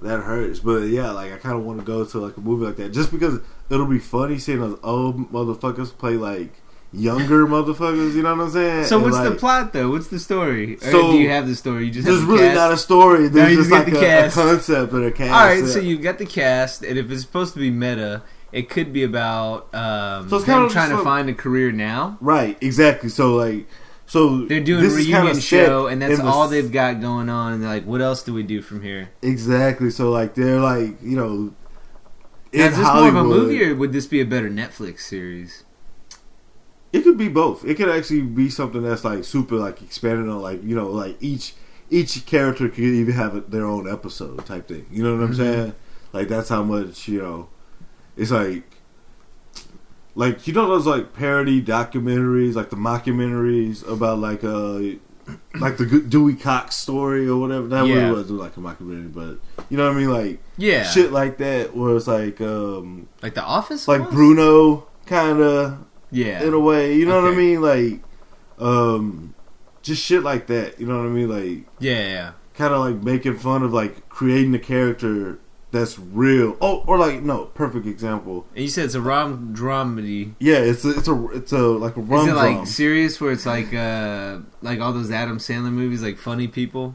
that 0.02 0.20
hurts 0.20 0.58
but 0.60 0.82
yeah 0.88 1.10
like 1.10 1.32
I 1.32 1.36
kind 1.36 1.56
of 1.56 1.64
want 1.64 1.78
to 1.80 1.84
go 1.84 2.04
to 2.04 2.18
like 2.18 2.36
a 2.36 2.40
movie 2.40 2.66
like 2.66 2.76
that 2.76 2.90
just 2.92 3.10
because 3.10 3.40
it'll 3.70 3.86
be 3.86 3.98
funny 3.98 4.38
seeing 4.38 4.60
those 4.60 4.78
old 4.82 5.30
motherfuckers 5.32 5.96
play 5.96 6.14
like 6.16 6.54
younger 6.92 7.46
motherfuckers 7.56 8.14
you 8.14 8.22
know 8.22 8.34
what 8.34 8.44
I'm 8.44 8.50
saying 8.50 8.84
So 8.84 8.96
And, 8.96 9.04
what's 9.10 9.18
the 9.28 9.34
plot 9.34 9.72
though? 9.72 9.90
What's 9.90 10.08
the 10.08 10.18
story? 10.18 10.76
Or 10.76 10.80
So, 10.80 11.12
do 11.12 11.18
you 11.18 11.30
have 11.30 11.46
the 11.48 11.54
story? 11.56 11.86
You 11.86 11.90
just 11.90 12.06
there's 12.06 12.20
the 12.20 12.26
really 12.26 12.40
cast? 12.48 12.54
not 12.56 12.72
a 12.72 12.76
story 12.76 13.28
there's 13.28 13.50
you 13.52 13.56
just 13.58 13.70
like 13.70 13.86
the 13.86 13.98
a, 13.98 14.26
a 14.26 14.30
concept 14.30 14.92
and 14.92 15.04
a 15.06 15.10
cast 15.12 15.32
All 15.32 15.46
right, 15.46 15.64
yeah. 15.64 15.70
so 15.70 15.78
you 15.78 15.96
got 15.98 16.18
the 16.18 16.26
cast, 16.26 16.82
and 16.82 16.98
if 16.98 17.10
it's 17.10 17.22
supposed 17.22 17.54
to 17.54 17.60
be 17.60 17.70
meta, 17.70 18.22
it 18.52 18.68
could 18.68 18.92
be 18.92 19.02
about 19.04 19.74
um, 19.74 20.28
So 20.28 20.36
it's 20.36 20.44
them 20.46 20.58
kinda 20.60 20.68
trying 20.72 20.90
to 20.90 20.96
like- 20.96 21.04
find 21.04 21.30
a 21.30 21.34
career 21.34 21.72
now. 21.72 22.18
Right, 22.20 22.58
exactly. 22.60 23.08
So 23.08 23.36
like, 23.36 23.66
So 24.12 24.44
They're 24.44 24.60
doing 24.60 24.84
a 24.84 24.88
reunion 24.90 25.40
show, 25.40 25.86
and 25.86 26.02
that's 26.02 26.18
the 26.18 26.26
all 26.26 26.46
they've 26.46 26.70
got 26.70 27.00
going 27.00 27.30
on. 27.30 27.54
And 27.54 27.62
they're 27.62 27.70
like, 27.70 27.86
"What 27.86 28.02
else 28.02 28.22
do 28.22 28.34
we 28.34 28.42
do 28.42 28.60
from 28.60 28.82
here?" 28.82 29.08
Exactly. 29.22 29.88
So 29.88 30.10
like 30.10 30.34
they're 30.34 30.60
like 30.60 31.00
you 31.02 31.16
know. 31.16 31.54
Now, 32.52 32.66
is 32.66 32.76
this 32.76 32.86
Hollywood, 32.86 33.14
more 33.14 33.22
of 33.22 33.30
a 33.30 33.34
movie, 33.44 33.64
or 33.64 33.74
would 33.74 33.94
this 33.94 34.06
be 34.06 34.20
a 34.20 34.26
better 34.26 34.50
Netflix 34.50 35.00
series? 35.00 35.64
It 36.92 37.04
could 37.04 37.16
be 37.16 37.28
both. 37.28 37.64
It 37.64 37.76
could 37.78 37.88
actually 37.88 38.20
be 38.20 38.50
something 38.50 38.82
that's 38.82 39.02
like 39.02 39.24
super 39.24 39.54
like 39.56 39.80
expanded 39.80 40.28
on 40.28 40.42
like 40.42 40.62
you 40.62 40.76
know 40.76 40.88
like 40.90 41.16
each 41.22 41.54
each 41.88 42.26
character 42.26 42.68
could 42.68 42.84
even 42.84 43.14
have 43.14 43.34
a, 43.34 43.40
their 43.40 43.64
own 43.64 43.90
episode 43.90 44.44
type 44.44 44.68
thing. 44.68 44.84
You 44.92 45.04
know 45.04 45.16
what 45.16 45.24
I'm 45.24 45.32
Mhm. 45.32 45.36
saying? 45.38 45.74
Like 46.12 46.28
that's 46.28 46.50
how 46.50 46.62
much 46.62 47.08
you 47.08 47.22
know. 47.22 47.48
It's 48.14 48.30
like 48.30 48.64
like 50.14 50.46
you 50.46 50.52
know 50.52 50.68
those 50.68 50.86
like 50.86 51.12
parody 51.14 51.62
documentaries, 51.62 52.54
like 52.54 52.70
the 52.70 52.76
mockumentaries 52.76 53.86
about 53.88 54.18
like 54.18 54.44
uh 54.44 54.98
like 55.60 55.76
the 55.76 56.04
Dewey 56.08 56.34
Cox 56.34 56.74
story 56.76 57.28
or 57.28 57.38
whatever. 57.40 57.68
That 57.68 57.86
Yeah. 57.86 57.94
really 57.94 58.12
was 58.12 58.30
like 58.30 58.56
a 58.56 58.60
mockumentary, 58.60 59.12
but 59.12 59.38
you 59.70 59.76
know 59.76 59.86
what 59.88 59.96
I 59.96 60.00
mean, 60.00 60.10
like 60.10 60.40
Yeah, 60.58 60.82
shit 60.84 61.12
like 61.12 61.38
that, 61.38 61.74
where 61.76 61.96
it's 61.96 62.06
like 62.08 62.40
um 62.40 63.08
like 63.22 63.34
The 63.34 63.42
Office, 63.44 63.86
like 63.88 64.00
was? 64.02 64.10
Bruno 64.14 64.88
kind 65.06 65.40
of 65.40 65.78
Yeah, 66.10 66.42
in 66.42 66.52
a 66.52 66.60
way. 66.60 66.94
You 66.96 67.06
know 67.06 67.22
what 67.22 67.32
I 67.32 67.36
mean? 67.36 67.62
Like, 67.62 68.02
um, 68.58 69.34
just 69.82 70.02
shit 70.04 70.22
like 70.22 70.46
that. 70.48 70.78
You 70.80 70.86
know 70.86 70.98
what 70.98 71.06
I 71.06 71.10
mean? 71.10 71.28
Like, 71.28 71.66
yeah, 71.78 72.00
yeah. 72.00 72.32
kind 72.54 72.74
of 72.74 72.80
like 72.80 73.02
making 73.02 73.38
fun 73.38 73.62
of 73.62 73.72
like 73.72 74.08
creating 74.08 74.54
a 74.54 74.58
character 74.58 75.38
that's 75.72 75.98
real. 75.98 76.56
Oh, 76.60 76.84
or 76.86 76.98
like 76.98 77.22
no, 77.22 77.46
perfect 77.46 77.86
example. 77.86 78.46
And 78.54 78.62
you 78.62 78.68
said 78.68 78.84
it's 78.84 78.94
a 78.94 79.00
rom 79.00 79.54
dramedy. 79.56 80.34
Yeah, 80.38 80.58
it's 80.58 80.84
a, 80.84 80.90
it's 80.90 81.08
a 81.08 81.26
it's 81.30 81.52
a 81.52 81.58
like 81.62 81.96
a 81.96 82.00
rum 82.00 82.28
Is 82.28 82.32
it 82.32 82.36
like 82.36 82.66
serious 82.66 83.20
where 83.20 83.32
it's 83.32 83.46
like 83.46 83.74
uh 83.74 84.38
like 84.60 84.80
all 84.80 84.92
those 84.92 85.10
Adam 85.10 85.38
Sandler 85.38 85.72
movies, 85.72 86.02
like 86.02 86.18
funny 86.18 86.46
people? 86.46 86.94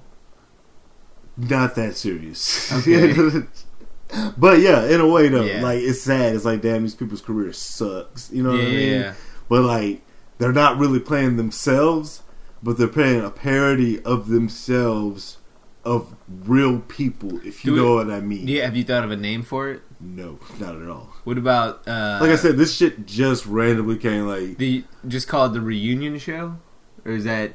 Not 1.35 1.75
that 1.75 1.95
serious. 1.97 2.71
Okay. 2.71 3.13
but 4.37 4.59
yeah, 4.59 4.85
in 4.85 5.01
a 5.01 5.07
way 5.07 5.27
though, 5.27 5.43
Yeah. 5.43 5.61
like 5.61 5.79
it's 5.79 6.01
sad. 6.01 6.35
It's 6.35 6.45
like 6.45 6.61
damn, 6.61 6.83
these 6.83 6.95
people's 6.95 7.21
career 7.21 7.51
sucks. 7.53 8.31
You 8.31 8.43
know 8.43 8.53
yeah, 8.53 8.57
what 8.63 8.67
I 8.67 8.75
mean? 8.75 8.93
yeah. 9.01 9.13
But 9.49 9.61
like 9.63 10.01
they're 10.37 10.53
not 10.53 10.77
really 10.77 10.99
playing 10.99 11.37
themselves, 11.37 12.21
but 12.61 12.77
they're 12.77 12.87
playing 12.87 13.25
a 13.25 13.31
parody 13.31 14.01
of 14.03 14.27
themselves 14.29 15.37
of 15.87 16.13
real 16.27 16.79
people. 16.81 17.39
If 17.45 17.63
you 17.63 17.73
Do 17.73 17.81
know 17.81 17.95
what 17.95 18.11
I 18.11 18.19
mean. 18.19 18.45
Yeah, 18.47 18.65
have 18.65 18.75
you 18.75 18.83
thought 18.83 19.05
of 19.05 19.11
a 19.11 19.15
name 19.15 19.41
for 19.41 19.69
it? 19.69 19.81
No, 20.01 20.37
not 20.59 20.75
at 20.75 20.89
all. 20.89 21.13
What 21.23 21.37
about 21.37 21.87
uh 21.87 22.19
Like 22.21 22.31
I 22.31 22.35
said, 22.35 22.57
this 22.57 22.75
shit 22.75 23.05
just 23.05 23.45
randomly 23.45 23.97
came. 23.97 24.27
Like 24.27 24.57
the 24.57 24.83
just 25.07 25.27
call 25.27 25.45
it 25.45 25.53
the 25.53 25.61
reunion 25.61 26.19
show? 26.19 26.57
Or 27.05 27.13
is 27.13 27.23
that 27.23 27.53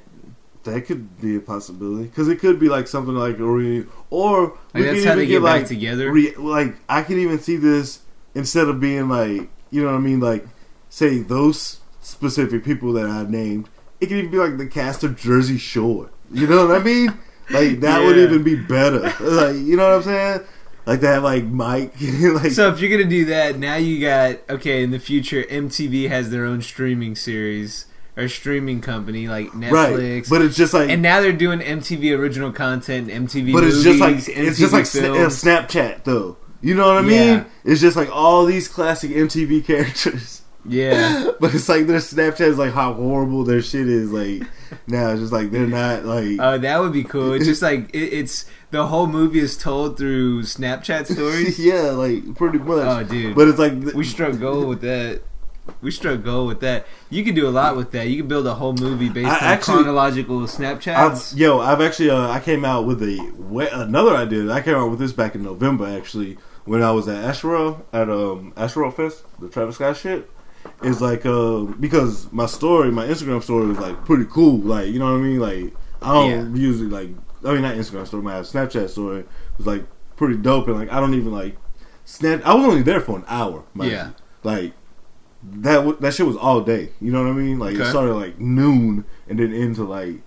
that 0.64 0.86
could 0.86 1.20
be 1.20 1.36
a 1.36 1.40
possibility 1.40 2.04
because 2.04 2.28
it 2.28 2.38
could 2.40 2.58
be 2.58 2.68
like 2.68 2.88
something 2.88 3.14
like 3.14 3.38
a 3.38 3.44
reunion, 3.44 3.88
or 4.08 4.58
like 4.72 4.84
that's 4.84 5.04
how 5.04 5.12
even 5.12 5.18
they 5.18 5.26
get, 5.26 5.42
like 5.42 5.62
back 5.62 5.68
together? 5.68 6.10
re- 6.10 6.34
like 6.36 6.76
I 6.88 7.02
could 7.02 7.18
even 7.18 7.38
see 7.38 7.56
this 7.56 8.00
instead 8.34 8.68
of 8.68 8.80
being 8.80 9.08
like 9.08 9.50
you 9.70 9.82
know 9.82 9.88
what 9.88 9.96
I 9.96 10.00
mean, 10.00 10.20
like 10.20 10.46
say 10.88 11.18
those 11.18 11.80
specific 12.00 12.64
people 12.64 12.94
that 12.94 13.06
I 13.06 13.24
named. 13.24 13.68
It 14.00 14.06
could 14.06 14.16
even 14.16 14.30
be 14.32 14.38
like 14.38 14.58
the 14.58 14.66
cast 14.66 15.04
of 15.04 15.16
Jersey 15.16 15.58
Shore. 15.58 16.10
You 16.32 16.46
know 16.46 16.66
what 16.66 16.80
I 16.80 16.82
mean? 16.82 17.16
Like 17.50 17.80
that 17.80 18.02
would 18.04 18.16
even 18.18 18.42
be 18.42 18.56
better. 18.56 19.12
Like 19.20 19.56
you 19.56 19.76
know 19.76 19.88
what 19.88 19.96
I'm 19.96 20.02
saying? 20.02 20.40
Like 20.86 21.00
that, 21.00 21.22
like 21.22 21.44
Mike. 21.44 21.94
like 22.00 22.52
so 22.52 22.68
if 22.70 22.80
you're 22.80 22.90
gonna 22.90 23.08
do 23.08 23.26
that, 23.26 23.58
now 23.58 23.76
you 23.76 24.00
got 24.00 24.38
okay. 24.50 24.82
In 24.82 24.90
the 24.90 24.98
future, 24.98 25.44
MTV 25.44 26.08
has 26.08 26.30
their 26.30 26.44
own 26.44 26.60
streaming 26.62 27.14
series 27.14 27.86
or 28.16 28.28
streaming 28.28 28.80
company 28.80 29.28
like 29.28 29.48
Netflix. 29.48 29.72
right, 29.72 30.26
but 30.28 30.42
it's 30.42 30.56
just 30.56 30.74
like. 30.74 30.90
and 30.90 31.00
now 31.00 31.20
they're 31.20 31.32
doing 31.32 31.60
MTV 31.60 32.16
original 32.18 32.52
content, 32.52 33.08
MTV 33.08 33.52
but 33.52 33.64
it's 33.64 33.82
just 33.82 34.00
like 34.00 34.10
movies, 34.10 34.28
it's 34.28 34.58
just 34.58 34.72
like 34.72 34.86
uh, 34.86 34.88
films. 34.88 35.42
Snapchat 35.42 36.04
though. 36.04 36.36
You 36.60 36.74
know 36.74 36.86
what 36.86 36.98
I 36.98 37.02
mean? 37.02 37.10
Yeah. 37.10 37.44
It's 37.64 37.80
just 37.80 37.96
like 37.96 38.08
all 38.10 38.44
these 38.44 38.68
classic 38.68 39.10
MTV 39.10 39.64
characters. 39.64 40.41
Yeah. 40.64 41.30
But 41.40 41.54
it's 41.54 41.68
like 41.68 41.86
their 41.88 41.98
Snapchat 41.98 42.40
is 42.42 42.58
like 42.58 42.72
how 42.72 42.92
horrible 42.94 43.42
their 43.42 43.62
shit 43.62 43.88
is. 43.88 44.12
Like 44.12 44.48
now, 44.86 45.10
it's 45.10 45.20
just 45.20 45.32
like 45.32 45.50
they're 45.50 45.66
not 45.66 46.04
like. 46.04 46.36
Oh, 46.38 46.56
that 46.56 46.78
would 46.78 46.92
be 46.92 47.02
cool. 47.02 47.32
It's 47.32 47.46
just 47.46 47.62
like 47.62 47.90
it, 47.92 48.12
it's 48.12 48.46
the 48.70 48.86
whole 48.86 49.08
movie 49.08 49.40
is 49.40 49.56
told 49.56 49.98
through 49.98 50.42
Snapchat 50.42 51.12
stories. 51.12 51.58
yeah, 51.64 51.90
like 51.90 52.36
pretty 52.36 52.58
much. 52.58 52.86
Oh, 52.86 53.02
dude. 53.02 53.34
But 53.34 53.48
it's 53.48 53.58
like 53.58 53.72
we 53.94 54.04
struck 54.04 54.38
gold 54.38 54.68
with 54.68 54.82
that. 54.82 55.22
We 55.80 55.90
struck 55.90 56.22
gold 56.22 56.46
with 56.48 56.60
that. 56.60 56.86
You 57.10 57.24
could 57.24 57.34
do 57.34 57.48
a 57.48 57.50
lot 57.50 57.76
with 57.76 57.90
that. 57.92 58.08
You 58.08 58.18
could 58.18 58.28
build 58.28 58.46
a 58.46 58.54
whole 58.54 58.72
movie 58.74 59.08
based 59.08 59.28
I 59.28 59.36
on 59.38 59.42
actually- 59.42 59.74
chronological 59.82 60.40
Snapchats. 60.42 61.32
I've, 61.32 61.38
yo, 61.38 61.58
I've 61.58 61.80
actually 61.80 62.10
uh, 62.10 62.28
I 62.30 62.38
came 62.38 62.64
out 62.64 62.86
with 62.86 63.02
a 63.02 63.18
another 63.72 64.14
idea. 64.16 64.48
I 64.52 64.60
came 64.60 64.76
out 64.76 64.90
with 64.90 65.00
this 65.00 65.12
back 65.12 65.34
in 65.34 65.42
November 65.42 65.88
actually 65.88 66.38
when 66.66 66.82
I 66.84 66.92
was 66.92 67.08
at 67.08 67.24
Astro 67.24 67.84
at 67.92 68.08
um 68.08 68.52
Astro 68.56 68.92
Fest, 68.92 69.24
the 69.40 69.48
Travis 69.48 69.74
Scott 69.74 69.96
shit. 69.96 70.30
Is 70.84 71.00
like 71.00 71.24
uh 71.24 71.60
because 71.78 72.30
my 72.32 72.46
story, 72.46 72.90
my 72.90 73.06
Instagram 73.06 73.42
story 73.42 73.66
was 73.68 73.78
like 73.78 74.04
pretty 74.04 74.24
cool. 74.24 74.58
Like 74.58 74.88
you 74.88 74.98
know 74.98 75.12
what 75.12 75.20
I 75.20 75.22
mean? 75.22 75.38
Like 75.38 75.74
I 76.00 76.12
don't 76.12 76.56
usually 76.56 76.88
like 76.88 77.10
I 77.44 77.52
mean 77.52 77.62
not 77.62 77.76
Instagram 77.76 78.06
story, 78.06 78.22
my 78.22 78.40
Snapchat 78.40 78.88
story 78.88 79.24
was 79.58 79.66
like 79.66 79.84
pretty 80.16 80.36
dope 80.36 80.66
and 80.68 80.76
like 80.76 80.90
I 80.92 80.98
don't 81.00 81.14
even 81.14 81.32
like 81.32 81.56
snap. 82.04 82.44
I 82.44 82.54
was 82.54 82.64
only 82.64 82.82
there 82.82 83.00
for 83.00 83.16
an 83.18 83.24
hour. 83.28 83.64
Yeah. 83.76 84.08
you. 84.08 84.14
like 84.42 84.72
that 85.42 85.76
w- 85.76 85.96
that 86.00 86.14
shit 86.14 86.26
was 86.26 86.36
all 86.36 86.60
day. 86.60 86.90
You 87.00 87.12
know 87.12 87.22
what 87.22 87.30
I 87.30 87.34
mean? 87.34 87.58
Like 87.58 87.76
it 87.76 87.86
started 87.90 88.14
like 88.14 88.38
noon 88.38 89.04
and 89.28 89.38
then 89.38 89.52
into 89.52 89.84
like 89.84 90.22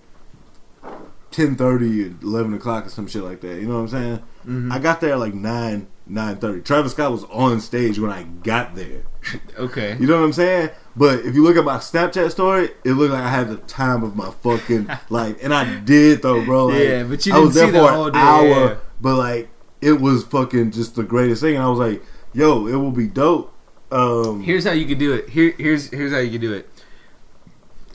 ten 1.30 1.56
thirty 1.56 2.04
or 2.04 2.14
eleven 2.22 2.54
o'clock 2.54 2.86
or 2.86 2.90
some 2.90 3.06
shit 3.06 3.22
like 3.22 3.40
that. 3.42 3.60
You 3.60 3.66
know 3.66 3.74
what 3.74 3.80
I'm 3.80 3.88
saying? 3.88 4.22
Mhm. 4.46 4.72
I 4.72 4.78
got 4.78 5.00
there 5.00 5.12
at 5.12 5.18
like 5.18 5.34
nine 5.34 5.88
nine 6.06 6.36
thirty. 6.36 6.60
Travis 6.60 6.92
Scott 6.92 7.10
was 7.12 7.24
on 7.24 7.60
stage 7.60 7.98
when 7.98 8.10
I 8.12 8.22
got 8.22 8.74
there. 8.74 9.02
Okay. 9.58 9.96
You 9.98 10.06
know 10.06 10.18
what 10.20 10.24
I'm 10.24 10.32
saying? 10.32 10.70
But 10.94 11.20
if 11.26 11.34
you 11.34 11.42
look 11.42 11.56
at 11.56 11.64
my 11.64 11.78
Snapchat 11.78 12.30
story, 12.30 12.70
it 12.84 12.92
looked 12.92 13.12
like 13.12 13.22
I 13.24 13.28
had 13.28 13.48
the 13.48 13.56
time 13.56 14.04
of 14.04 14.14
my 14.14 14.30
fucking 14.30 14.88
life, 15.10 15.36
and 15.42 15.52
I 15.52 15.80
did 15.80 16.22
though, 16.22 16.44
bro. 16.44 16.66
Like, 16.66 16.78
Yeah, 16.82 17.02
but 17.04 17.26
you 17.26 17.34
I 17.34 17.38
was 17.40 17.54
didn't 17.54 17.72
there 17.72 17.88
for 17.92 18.06
an 18.06 18.12
day, 18.12 18.18
hour, 18.20 18.44
yeah. 18.46 18.74
but 19.00 19.16
like 19.16 19.48
it 19.80 20.00
was 20.00 20.22
fucking 20.24 20.70
just 20.70 20.94
the 20.94 21.02
greatest 21.02 21.42
thing, 21.42 21.56
and 21.56 21.64
I 21.64 21.68
was 21.68 21.78
like, 21.80 22.02
yo, 22.34 22.66
it 22.68 22.76
will 22.76 22.92
be 22.92 23.08
dope. 23.08 23.52
Um, 23.90 24.42
Here's 24.42 24.64
how 24.64 24.72
you 24.72 24.86
could 24.86 24.98
do 24.98 25.12
it. 25.12 25.30
Here, 25.30 25.54
here's 25.58 25.90
here's 25.90 26.12
how 26.12 26.18
you 26.18 26.30
could 26.30 26.40
do 26.40 26.52
it. 26.52 26.68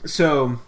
So, 0.04 0.58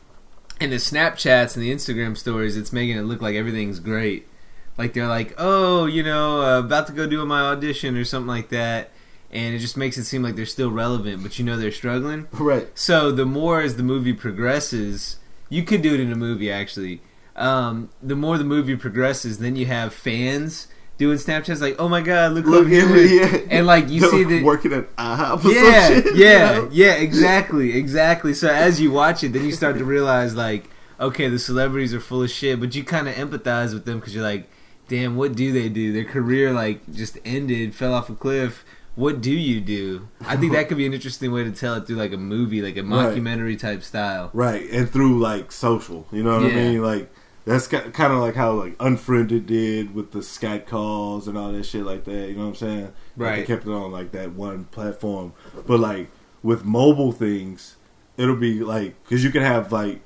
in 0.61 0.71
the 0.71 0.77
Snapchats 0.77 1.57
and 1.57 1.63
the 1.65 1.73
Instagram 1.73 2.17
stories, 2.17 2.57
it's 2.57 2.73
making 2.73 2.97
it 2.97 3.03
look 3.03 3.21
like 3.21 3.35
everything's 3.35 3.81
great. 3.81 4.27
Like 4.77 4.93
they're 4.93 5.09
like, 5.09 5.35
oh, 5.39 5.87
you 5.87 6.03
know, 6.03 6.43
uh, 6.43 6.59
about 6.61 6.87
to 6.89 6.93
go 6.93 7.07
do 7.07 7.25
my 7.25 7.41
audition 7.43 7.97
or 7.97 8.05
something 8.05 8.29
like 8.29 8.49
that, 8.49 8.91
and 9.31 9.55
it 9.55 9.59
just 9.61 9.77
makes 9.77 9.97
it 9.97 10.05
seem 10.05 10.23
like 10.23 10.35
they're 10.37 10.47
still 10.47 10.71
relevant, 10.71 11.23
but 11.23 11.39
you 11.39 11.45
know 11.45 11.57
they're 11.57 11.73
struggling. 11.73 12.27
right. 12.33 12.69
So 12.75 13.11
the 13.13 13.25
more 13.25 13.61
as 13.61 13.77
the 13.77 13.83
movie 13.83 14.13
progresses, 14.13 15.19
you 15.49 15.63
could 15.63 15.83
do 15.83 15.95
it 15.95 16.01
in 16.01 16.11
a 16.11 16.17
movie 16.17 16.51
actually. 16.51 17.01
Um, 17.37 17.91
the 18.03 18.17
more 18.17 18.39
the 18.39 18.45
movie 18.45 18.77
progresses, 18.77 19.39
then 19.39 19.57
you 19.57 19.67
have 19.67 19.93
fans 19.93 20.69
doing 20.99 21.19
Snapchats 21.19 21.61
like, 21.61 21.77
"Oh 21.79 21.89
my 21.89 22.01
god, 22.01 22.33
look, 22.33 22.47
Look 22.47 22.67
who 22.69 22.77
I'm 22.79 22.85
at 22.85 22.97
here 22.97 23.07
me, 23.07 23.21
yeah. 23.21 23.47
and 23.51 23.67
like 23.67 23.89
you 23.89 24.01
see 24.09 24.25
the 24.25 24.43
working 24.43 24.73
at 24.73 24.95
IHOP 24.97 25.45
yeah, 25.53 25.89
some 25.89 26.03
shit. 26.03 26.17
yeah, 26.17 26.55
you 26.55 26.63
know? 26.63 26.69
yeah, 26.73 26.93
exactly, 26.95 27.77
exactly. 27.77 28.35
So 28.35 28.49
as 28.49 28.81
you 28.81 28.91
watch 28.91 29.25
it, 29.25 29.33
then 29.33 29.45
you 29.45 29.53
start 29.53 29.79
to 29.79 29.85
realize 29.85 30.35
like, 30.35 30.69
okay, 31.01 31.29
the 31.29 31.39
celebrities 31.39 31.95
are 31.95 32.01
full 32.01 32.23
of 32.23 32.31
shit, 32.31 32.61
but 32.61 32.75
you 32.75 32.85
kind 32.85 33.09
of 33.09 33.15
empathize 33.15 33.73
with 33.73 33.85
them 33.85 33.99
because 33.99 34.15
you're 34.15 34.25
like, 34.25 34.49
damn, 34.89 35.17
what 35.17 35.35
do 35.35 35.53
they 35.53 35.69
do? 35.69 35.93
Their 35.93 36.05
career 36.05 36.53
like 36.53 36.81
just 36.93 37.19
ended, 37.25 37.75
fell 37.75 37.95
off 37.95 38.09
a 38.11 38.15
cliff. 38.15 38.65
What 38.97 39.21
do 39.21 39.33
you 39.33 39.61
do? 39.61 40.09
I 40.25 40.37
think 40.37 40.53
that 40.53 40.69
could 40.69 40.77
be 40.77 40.87
an 40.87 40.95
interesting 40.95 41.33
way 41.33 41.43
to 41.43 41.51
tell 41.51 41.75
it 41.75 41.87
through 41.87 41.97
like 41.97 42.13
a 42.13 42.17
movie, 42.17 42.63
like 42.63 42.77
a 42.77 42.83
Right. 42.83 43.17
mockumentary 43.17 43.59
type 43.59 43.83
style. 43.83 44.31
Right, 44.33 44.71
and 44.71 44.89
through 44.89 45.19
like 45.19 45.51
social, 45.51 46.07
you 46.13 46.23
know 46.23 46.41
what 46.41 46.53
Yeah. 46.53 46.59
I 46.59 46.63
mean? 46.63 46.83
Like 46.83 47.13
that's 47.45 47.67
kind 47.67 48.13
of 48.13 48.21
like 48.21 48.37
how 48.37 48.53
like 48.53 48.77
Unfriended 48.79 49.47
did 49.47 49.95
with 49.95 50.13
the 50.13 50.21
Skype 50.21 50.67
calls 50.67 51.27
and 51.29 51.37
all 51.37 51.51
that 51.53 51.65
shit 51.67 51.85
like 51.85 52.05
that. 52.05 52.29
You 52.29 52.35
know 52.37 52.43
what 52.43 52.49
I'm 52.51 52.55
saying? 52.55 52.83
Like, 52.85 52.93
Right. 53.17 53.37
they 53.41 53.43
kept 53.47 53.67
it 53.67 53.71
on 53.73 53.91
like 53.91 54.13
that 54.13 54.33
one 54.33 54.65
platform, 54.71 55.33
but 55.67 55.81
like 55.81 56.09
with 56.45 56.65
mobile 56.65 57.11
things, 57.13 57.77
it'll 58.17 58.37
be 58.37 58.61
like 58.61 59.03
because 59.03 59.25
you 59.25 59.31
can 59.31 59.43
have 59.43 59.73
like 59.73 60.01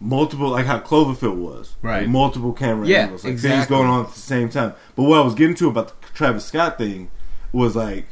multiple, 0.00 0.48
like 0.50 0.66
how 0.66 0.78
Cloverfield 0.78 1.36
was, 1.36 1.76
Right. 1.82 2.00
Like, 2.02 2.08
multiple 2.10 2.52
camera 2.52 2.86
Yeah, 2.86 3.02
angles, 3.04 3.24
like 3.24 3.38
things 3.38 3.66
going 3.66 3.88
on 3.88 4.06
at 4.06 4.12
the 4.12 4.18
same 4.20 4.48
time. 4.48 4.74
But 4.94 5.04
what 5.04 5.18
I 5.20 5.22
was 5.22 5.34
getting 5.34 5.56
to 5.56 5.68
about 5.68 5.88
the 6.00 6.08
Travis 6.14 6.44
Scott 6.44 6.78
thing 6.78 7.10
was 7.52 7.74
like 7.76 8.06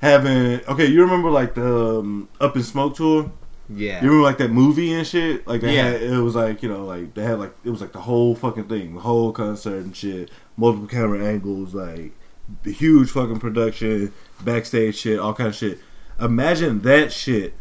having 0.00 0.60
okay. 0.68 0.86
You 0.86 1.02
remember 1.02 1.30
like 1.30 1.54
the 1.54 1.98
um, 2.00 2.28
Up 2.40 2.56
in 2.56 2.62
Smoke 2.62 2.96
tour? 2.96 3.30
Yeah, 3.74 4.02
You 4.02 4.08
remember 4.08 4.24
like 4.26 4.38
that 4.38 4.50
movie 4.50 4.92
and 4.92 5.06
shit? 5.06 5.46
Like 5.46 5.62
Yeah. 5.62 5.70
had 5.70 6.02
it 6.02 6.18
was 6.18 6.34
like, 6.34 6.62
you 6.62 6.68
know, 6.68 6.84
like 6.84 7.14
they 7.14 7.22
had 7.22 7.38
like 7.38 7.54
it 7.64 7.70
was 7.70 7.80
like 7.80 7.92
the 7.92 8.00
whole 8.00 8.34
fucking 8.34 8.64
thing, 8.64 8.94
the 8.96 9.00
whole 9.00 9.32
concert 9.32 9.78
and 9.84 9.96
shit, 9.96 10.30
multiple 10.56 10.88
camera 10.88 11.24
angles, 11.24 11.72
like 11.74 12.12
the 12.64 12.72
huge 12.72 13.10
fucking 13.10 13.38
production, 13.38 14.12
backstage 14.44 14.96
shit, 14.96 15.18
all 15.18 15.32
kind 15.34 15.48
of 15.50 15.54
shit. 15.54 15.78
Imagine 16.20 16.80
that 16.82 17.12
shit 17.12 17.54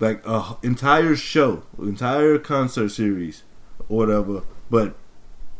like 0.00 0.22
a 0.26 0.56
entire 0.62 1.16
show, 1.16 1.62
entire 1.78 2.38
concert 2.38 2.90
series, 2.90 3.42
or 3.88 3.98
whatever, 3.98 4.42
but 4.70 4.94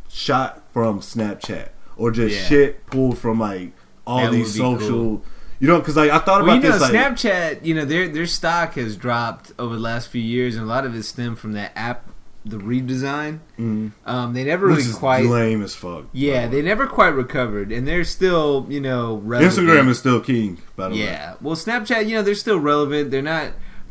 shot 0.08 0.62
from 0.72 1.00
Snapchat 1.00 1.68
or 1.96 2.10
just 2.10 2.34
Yeah. 2.34 2.42
shit 2.44 2.86
pulled 2.86 3.18
from 3.18 3.40
like 3.40 3.72
all 4.06 4.22
That 4.22 4.32
these 4.32 4.54
social. 4.56 4.88
cool. 4.88 5.24
You 5.60 5.66
know, 5.68 5.78
because 5.80 5.96
like 5.96 6.10
I 6.10 6.18
thought 6.18 6.42
Well, 6.44 6.54
about 6.56 6.62
you 6.64 6.70
know, 6.70 6.78
this. 6.78 6.82
Like, 6.82 6.92
Snapchat, 6.92 7.64
you 7.64 7.74
know, 7.74 7.84
their 7.84 8.08
their 8.08 8.26
stock 8.26 8.74
has 8.74 8.96
dropped 8.96 9.52
over 9.58 9.74
the 9.74 9.80
last 9.80 10.08
few 10.08 10.22
years, 10.22 10.54
and 10.54 10.64
a 10.64 10.68
lot 10.68 10.86
of 10.86 10.94
it 10.94 11.02
stemmed 11.02 11.38
from 11.40 11.52
that 11.54 11.72
app, 11.74 12.08
the 12.44 12.58
redesign. 12.58 13.40
Mhm. 13.58 13.90
Um, 14.06 14.34
they 14.34 14.44
never 14.44 14.68
which 14.68 14.78
really 14.84 14.92
quite, 14.92 15.26
lame 15.26 15.60
as 15.62 15.74
fuck. 15.74 16.04
yeah, 16.12 16.46
they 16.46 16.62
never 16.62 16.86
quite 16.86 17.08
recovered, 17.08 17.72
and 17.72 17.88
they're 17.88 18.04
still, 18.04 18.66
you 18.68 18.80
know, 18.80 19.20
relevant. 19.24 19.52
Instagram 19.68 19.88
is 19.88 19.98
still 19.98 20.20
king. 20.20 20.58
By 20.76 20.88
the 20.90 20.94
way, 20.94 21.00
yeah. 21.00 21.34
Well, 21.42 21.56
Snapchat, 21.56 22.06
you 22.06 22.14
know, 22.14 22.22
they're 22.22 22.36
still 22.36 22.60
relevant. 22.60 23.10
They're 23.10 23.20
not 23.20 23.48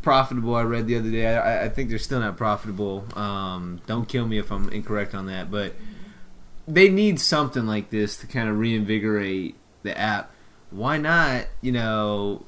profitable. 0.08 0.54
I 0.54 0.62
read 0.62 0.86
the 0.86 0.96
other 0.96 1.10
day. 1.10 1.26
I, 1.26 1.64
I 1.66 1.68
think 1.68 1.90
they're 1.90 1.98
still 1.98 2.20
not 2.20 2.36
profitable. 2.38 3.04
Um, 3.14 3.80
don't 3.86 4.08
kill 4.08 4.26
me 4.26 4.38
if 4.38 4.50
I'm 4.50 4.68
incorrect 4.70 5.14
on 5.14 5.26
that, 5.26 5.50
but 5.50 5.74
they 6.66 6.88
need 6.88 7.20
something 7.20 7.66
like 7.66 7.90
this 7.90 8.16
to 8.18 8.26
kind 8.26 8.48
of 8.48 8.58
reinvigorate 8.58 9.54
the 9.82 9.96
app. 9.98 10.30
Why 10.70 10.96
not, 10.98 11.46
you 11.60 11.72
know, 11.72 12.44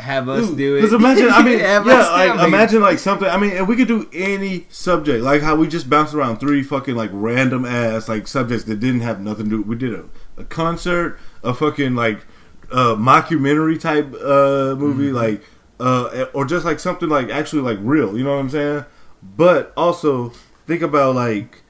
have 0.00 0.28
us 0.28 0.50
do 0.50 0.76
it? 0.76 0.80
Because 0.82 0.92
imagine, 0.92 1.28
I 1.30 1.42
mean, 1.42 1.58
yeah, 1.60 1.78
us 1.78 1.84
do 1.84 1.90
it. 1.90 2.36
like, 2.36 2.48
imagine 2.48 2.80
like 2.82 2.98
something. 2.98 3.28
I 3.28 3.36
mean, 3.36 3.50
if 3.52 3.66
we 3.68 3.76
could 3.76 3.88
do 3.88 4.08
any 4.12 4.66
subject, 4.68 5.22
like 5.22 5.42
how 5.42 5.54
we 5.56 5.68
just 5.68 5.88
bounced 5.88 6.12
around 6.14 6.38
three 6.38 6.62
fucking 6.62 6.94
like 6.96 7.10
random 7.12 7.64
ass 7.64 8.08
like 8.08 8.26
subjects 8.28 8.64
that 8.64 8.80
didn't 8.80 9.00
have 9.02 9.20
nothing 9.20 9.44
to 9.50 9.50
do. 9.50 9.62
We 9.62 9.76
did 9.76 9.94
a, 9.94 10.04
a 10.36 10.44
concert, 10.44 11.18
a 11.42 11.54
fucking 11.54 11.94
like 11.94 12.26
uh, 12.70 12.94
mockumentary 12.96 13.80
type 13.80 14.12
uh, 14.14 14.74
movie, 14.76 15.06
Mm-hmm. 15.06 15.14
like 15.16 15.42
uh, 15.80 16.26
or 16.32 16.44
just 16.44 16.64
like 16.64 16.78
something 16.80 17.08
like 17.08 17.28
actually 17.30 17.62
like 17.62 17.78
real. 17.82 18.16
You 18.16 18.24
know 18.24 18.30
what 18.34 18.40
I'm 18.40 18.50
saying? 18.50 18.84
But 19.22 19.72
also 19.76 20.30
think 20.66 20.82
about 20.82 21.14
like 21.14 21.62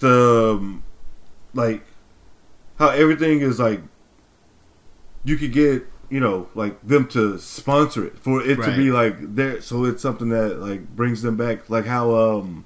the 0.00 0.56
um, 0.58 0.82
like 1.54 1.84
how 2.78 2.88
everything 2.88 3.40
is 3.40 3.58
like 3.58 3.80
you 5.24 5.36
could 5.36 5.52
get 5.52 5.86
you 6.10 6.20
know 6.20 6.48
like 6.54 6.80
them 6.86 7.06
to 7.08 7.38
sponsor 7.38 8.04
it 8.04 8.18
for 8.18 8.42
it 8.42 8.56
to 8.56 8.76
be 8.76 8.90
like 8.90 9.14
there 9.34 9.60
so 9.60 9.84
it's 9.84 10.02
something 10.02 10.28
that 10.30 10.58
like 10.58 10.86
brings 10.96 11.22
them 11.22 11.36
back 11.36 11.70
like 11.70 11.86
how 11.86 12.14
um 12.14 12.64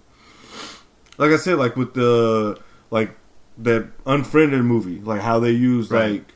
like 1.18 1.30
i 1.30 1.36
said 1.36 1.56
like 1.58 1.76
with 1.76 1.94
the 1.94 2.58
like 2.90 3.14
that 3.58 3.86
unfriended 4.06 4.62
movie 4.64 4.98
like 5.00 5.20
how 5.20 5.38
they 5.38 5.50
use 5.52 5.90
Right. 5.90 6.12
like 6.12 6.32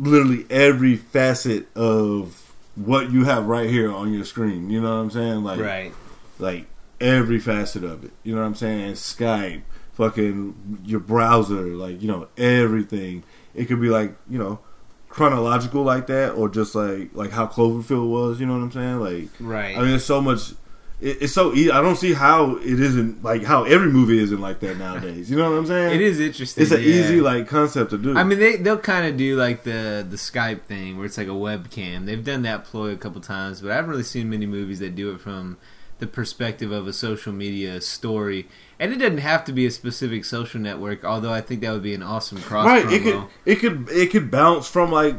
literally 0.00 0.46
every 0.50 0.96
facet 0.96 1.66
of 1.76 2.54
what 2.74 3.10
you 3.10 3.24
have 3.24 3.46
right 3.46 3.68
here 3.68 3.92
on 3.92 4.12
your 4.12 4.24
screen 4.24 4.70
you 4.70 4.80
know 4.80 4.88
what 4.88 5.02
i'm 5.02 5.10
saying 5.10 5.44
like 5.44 5.60
right. 5.60 5.92
like 6.38 6.66
every 7.00 7.38
facet 7.38 7.82
of 7.82 8.04
it. 8.04 8.12
You 8.22 8.34
know 8.34 8.42
what 8.42 8.46
I'm 8.48 8.54
saying? 8.54 8.92
Skype, 8.94 9.62
fucking 9.94 10.82
your 10.84 11.00
browser, 11.00 11.62
like 11.62 12.02
you 12.02 12.08
know 12.08 12.28
everything. 12.36 13.24
It 13.54 13.66
could 13.66 13.80
be 13.80 13.88
like 13.88 14.14
you 14.28 14.38
know 14.38 14.60
chronological 15.08 15.82
like 15.82 16.06
that, 16.08 16.32
or 16.32 16.48
just 16.48 16.74
like 16.74 17.10
like 17.14 17.30
how 17.30 17.46
Cloverfield 17.46 18.08
was. 18.08 18.40
You 18.40 18.46
know 18.46 18.54
what 18.54 18.62
I'm 18.62 18.72
saying? 18.72 19.00
Like 19.00 19.28
Right. 19.40 19.76
I 19.76 19.80
mean, 19.80 19.90
there's 19.90 20.04
so 20.04 20.20
much. 20.20 20.52
It, 21.00 21.22
it's 21.22 21.32
so 21.32 21.52
easy. 21.52 21.70
I 21.70 21.80
don't 21.80 21.96
see 21.96 22.12
how 22.12 22.56
it 22.56 22.80
isn't 22.80 23.22
like 23.22 23.44
how 23.44 23.64
every 23.64 23.88
movie 23.88 24.18
isn't 24.18 24.40
like 24.40 24.60
that 24.60 24.76
nowadays. 24.76 25.30
You 25.30 25.36
know 25.36 25.50
what 25.50 25.58
I'm 25.58 25.66
saying? 25.66 25.94
it 25.94 26.00
is 26.00 26.20
interesting. 26.20 26.62
It's 26.62 26.72
an 26.72 26.80
yeah. 26.80 26.86
easy 26.86 27.20
like 27.20 27.48
concept 27.48 27.90
to 27.90 27.98
do. 27.98 28.16
I 28.16 28.24
mean, 28.24 28.38
they 28.38 28.56
they'll 28.56 28.78
kind 28.78 29.06
of 29.06 29.16
do 29.16 29.36
like 29.36 29.64
the 29.64 30.06
the 30.08 30.16
Skype 30.16 30.62
thing 30.62 30.96
where 30.96 31.06
it's 31.06 31.18
like 31.18 31.28
a 31.28 31.30
webcam. 31.30 32.06
They've 32.06 32.24
done 32.24 32.42
that 32.42 32.64
ploy 32.64 32.90
a 32.90 32.96
couple 32.96 33.20
times, 33.20 33.60
but 33.60 33.70
I 33.70 33.76
haven't 33.76 33.90
really 33.90 34.02
seen 34.02 34.30
many 34.30 34.46
movies 34.46 34.78
that 34.80 34.94
do 34.94 35.12
it 35.12 35.20
from 35.20 35.58
the 36.00 36.06
perspective 36.06 36.72
of 36.72 36.88
a 36.88 36.92
social 36.92 37.32
media 37.32 37.80
story. 37.80 38.48
And 38.78 38.92
it 38.92 38.96
doesn't 38.96 39.18
have 39.18 39.44
to 39.44 39.52
be 39.52 39.66
a 39.66 39.70
specific 39.70 40.24
social 40.24 40.60
network, 40.60 41.04
although 41.04 41.32
I 41.32 41.42
think 41.42 41.60
that 41.60 41.70
would 41.70 41.82
be 41.82 41.94
an 41.94 42.02
awesome 42.02 42.40
cross 42.40 42.66
right? 42.66 42.84
promo. 42.84 43.28
It 43.44 43.56
could 43.56 43.84
it 43.84 43.86
could 43.86 43.96
it 43.96 44.10
could 44.10 44.30
bounce 44.30 44.68
from 44.68 44.90
like 44.90 45.16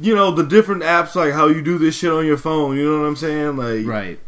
you 0.00 0.14
know 0.14 0.30
the 0.30 0.44
different 0.44 0.82
apps 0.82 1.14
like 1.14 1.32
how 1.32 1.48
you 1.48 1.62
do 1.62 1.78
this 1.78 1.96
shit 1.96 2.10
on 2.10 2.24
your 2.24 2.36
phone. 2.36 2.76
You 2.76 2.90
know 2.90 3.00
what 3.00 3.06
I'm 3.06 3.16
saying? 3.16 3.56
Like 3.56 3.86
right. 3.86 4.20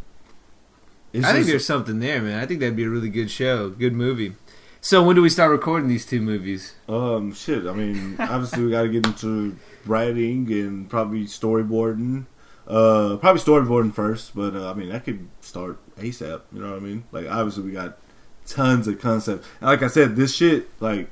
It's 1.12 1.24
I 1.24 1.32
think 1.32 1.38
just- 1.42 1.48
there's 1.50 1.66
something 1.66 2.00
there, 2.00 2.20
man. 2.22 2.38
I 2.38 2.46
think 2.46 2.60
that'd 2.60 2.76
be 2.76 2.84
a 2.84 2.88
really 2.90 3.08
good 3.10 3.30
show, 3.30 3.70
good 3.70 3.94
movie. 3.94 4.34
So 4.80 5.02
when 5.02 5.16
do 5.16 5.22
we 5.22 5.28
start 5.28 5.50
recording 5.50 5.88
these 5.88 6.06
two 6.06 6.20
movies? 6.20 6.74
Um, 6.88 7.32
shit. 7.34 7.66
I 7.66 7.72
mean, 7.72 8.16
obviously 8.20 8.64
we 8.64 8.70
got 8.70 8.82
to 8.82 8.88
get 8.88 9.04
into 9.06 9.56
writing 9.84 10.50
and 10.52 10.88
probably 10.88 11.24
storyboarding. 11.24 12.26
Uh, 12.66 13.16
probably 13.16 13.40
storyboarding 13.40 13.92
first, 13.94 14.36
but 14.36 14.54
uh, 14.54 14.70
I 14.70 14.74
mean 14.74 14.90
that 14.90 15.04
could 15.04 15.26
start 15.40 15.78
ASAP. 15.96 16.42
You 16.52 16.60
know 16.60 16.70
what 16.72 16.76
I 16.76 16.80
mean? 16.80 17.04
Like 17.12 17.26
obviously 17.28 17.64
we 17.64 17.72
got 17.72 17.96
tons 18.46 18.86
of 18.86 19.00
concepts. 19.00 19.48
And 19.60 19.68
like 19.70 19.82
I 19.82 19.86
said, 19.88 20.16
this 20.16 20.34
shit 20.34 20.68
like 20.80 21.08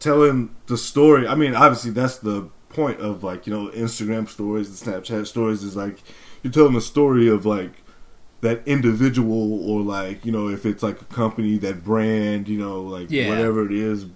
telling 0.00 0.54
the 0.66 0.76
story. 0.76 1.26
I 1.26 1.34
mean, 1.34 1.54
obviously 1.54 1.92
that's 1.92 2.18
the 2.18 2.48
point 2.68 3.00
of 3.00 3.22
like 3.22 3.46
you 3.46 3.54
know 3.54 3.70
Instagram 3.70 4.28
stories, 4.28 4.80
the 4.80 4.90
Snapchat 4.90 5.26
stories 5.28 5.62
is 5.62 5.76
like 5.76 5.98
you're 6.42 6.52
telling 6.52 6.74
the 6.74 6.80
story 6.80 7.28
of 7.28 7.46
like 7.46 7.83
that 8.44 8.62
individual 8.66 9.68
or 9.68 9.80
like 9.82 10.24
you 10.24 10.30
know 10.32 10.48
if 10.48 10.64
it's 10.66 10.82
like 10.82 11.00
a 11.00 11.04
company 11.06 11.56
that 11.58 11.82
brand 11.82 12.46
you 12.48 12.58
know 12.58 12.80
like 12.82 13.10
Yeah. 13.10 13.28
whatever 13.28 13.64
it 13.66 13.72
is 13.72 14.06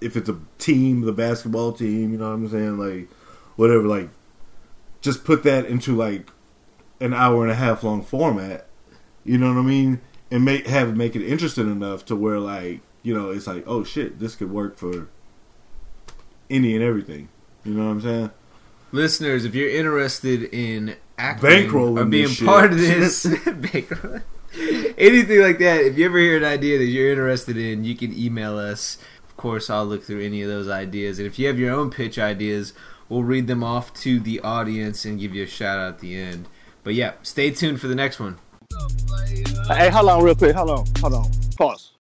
if 0.00 0.16
it's 0.16 0.28
a 0.28 0.38
team 0.58 1.02
the 1.02 1.12
basketball 1.12 1.72
team 1.72 2.10
you 2.12 2.18
know 2.18 2.28
what 2.28 2.34
i'm 2.34 2.48
saying? 2.48 2.76
Like 2.78 3.08
whatever 3.56 3.82
like 3.86 4.08
just 5.00 5.24
put 5.24 5.42
that 5.44 5.66
into 5.66 5.94
like 5.94 6.30
an 7.00 7.12
hour 7.14 7.42
and 7.42 7.52
a 7.52 7.54
half 7.54 7.82
long 7.84 8.02
format 8.02 8.66
you 9.24 9.38
know 9.38 9.52
what 9.52 9.60
i 9.60 9.62
mean? 9.62 10.00
And 10.30 10.44
make 10.44 10.66
have 10.66 10.96
make 10.96 11.14
it 11.14 11.22
interesting 11.24 11.70
enough 11.70 12.04
to 12.06 12.16
where 12.16 12.38
like 12.40 12.80
you 13.02 13.12
know 13.14 13.30
it's 13.30 13.46
like 13.46 13.64
oh 13.66 13.84
shit 13.84 14.18
this 14.18 14.34
could 14.34 14.50
work 14.50 14.76
for 14.78 15.08
any 16.50 16.74
and 16.74 16.82
everything 16.82 17.28
you 17.64 17.72
know 17.74 17.84
what 17.86 17.90
i'm 17.92 18.00
saying? 18.00 18.30
Listeners, 18.92 19.44
if 19.44 19.54
you're 19.56 19.68
interested 19.70 20.44
in 20.44 20.94
acting 21.18 21.50
Bankrolling 21.50 22.00
or 22.00 22.04
being 22.04 22.24
this 22.24 22.36
shit. 22.36 22.46
part 22.46 22.72
of 22.72 22.78
this, 22.78 23.26
anything 24.98 25.40
like 25.40 25.58
that, 25.58 25.80
if 25.84 25.98
you 25.98 26.06
ever 26.06 26.18
hear 26.18 26.36
an 26.36 26.44
idea 26.44 26.78
that 26.78 26.84
you're 26.84 27.10
interested 27.10 27.56
in, 27.56 27.84
you 27.84 27.94
can 27.94 28.16
email 28.16 28.58
us. 28.58 28.98
Of 29.28 29.36
course, 29.36 29.68
I'll 29.68 29.86
look 29.86 30.04
through 30.04 30.22
any 30.22 30.42
of 30.42 30.48
those 30.48 30.68
ideas. 30.68 31.18
And 31.18 31.26
if 31.26 31.38
you 31.38 31.46
have 31.48 31.58
your 31.58 31.74
own 31.74 31.90
pitch 31.90 32.18
ideas, 32.18 32.72
we'll 33.08 33.24
read 33.24 33.46
them 33.46 33.64
off 33.64 33.92
to 33.94 34.20
the 34.20 34.40
audience 34.40 35.04
and 35.04 35.18
give 35.18 35.34
you 35.34 35.44
a 35.44 35.46
shout 35.46 35.78
out 35.78 35.94
at 35.94 35.98
the 36.00 36.16
end. 36.16 36.48
But 36.82 36.94
yeah, 36.94 37.14
stay 37.22 37.50
tuned 37.50 37.80
for 37.80 37.88
the 37.88 37.94
next 37.94 38.20
one. 38.20 38.38
Hey, 39.68 39.88
hold 39.88 40.08
on 40.08 40.22
real 40.22 40.34
quick. 40.34 40.54
Hold 40.54 40.70
on. 40.70 40.86
Hold 41.00 41.14
on. 41.14 41.30
Pause. 41.56 41.93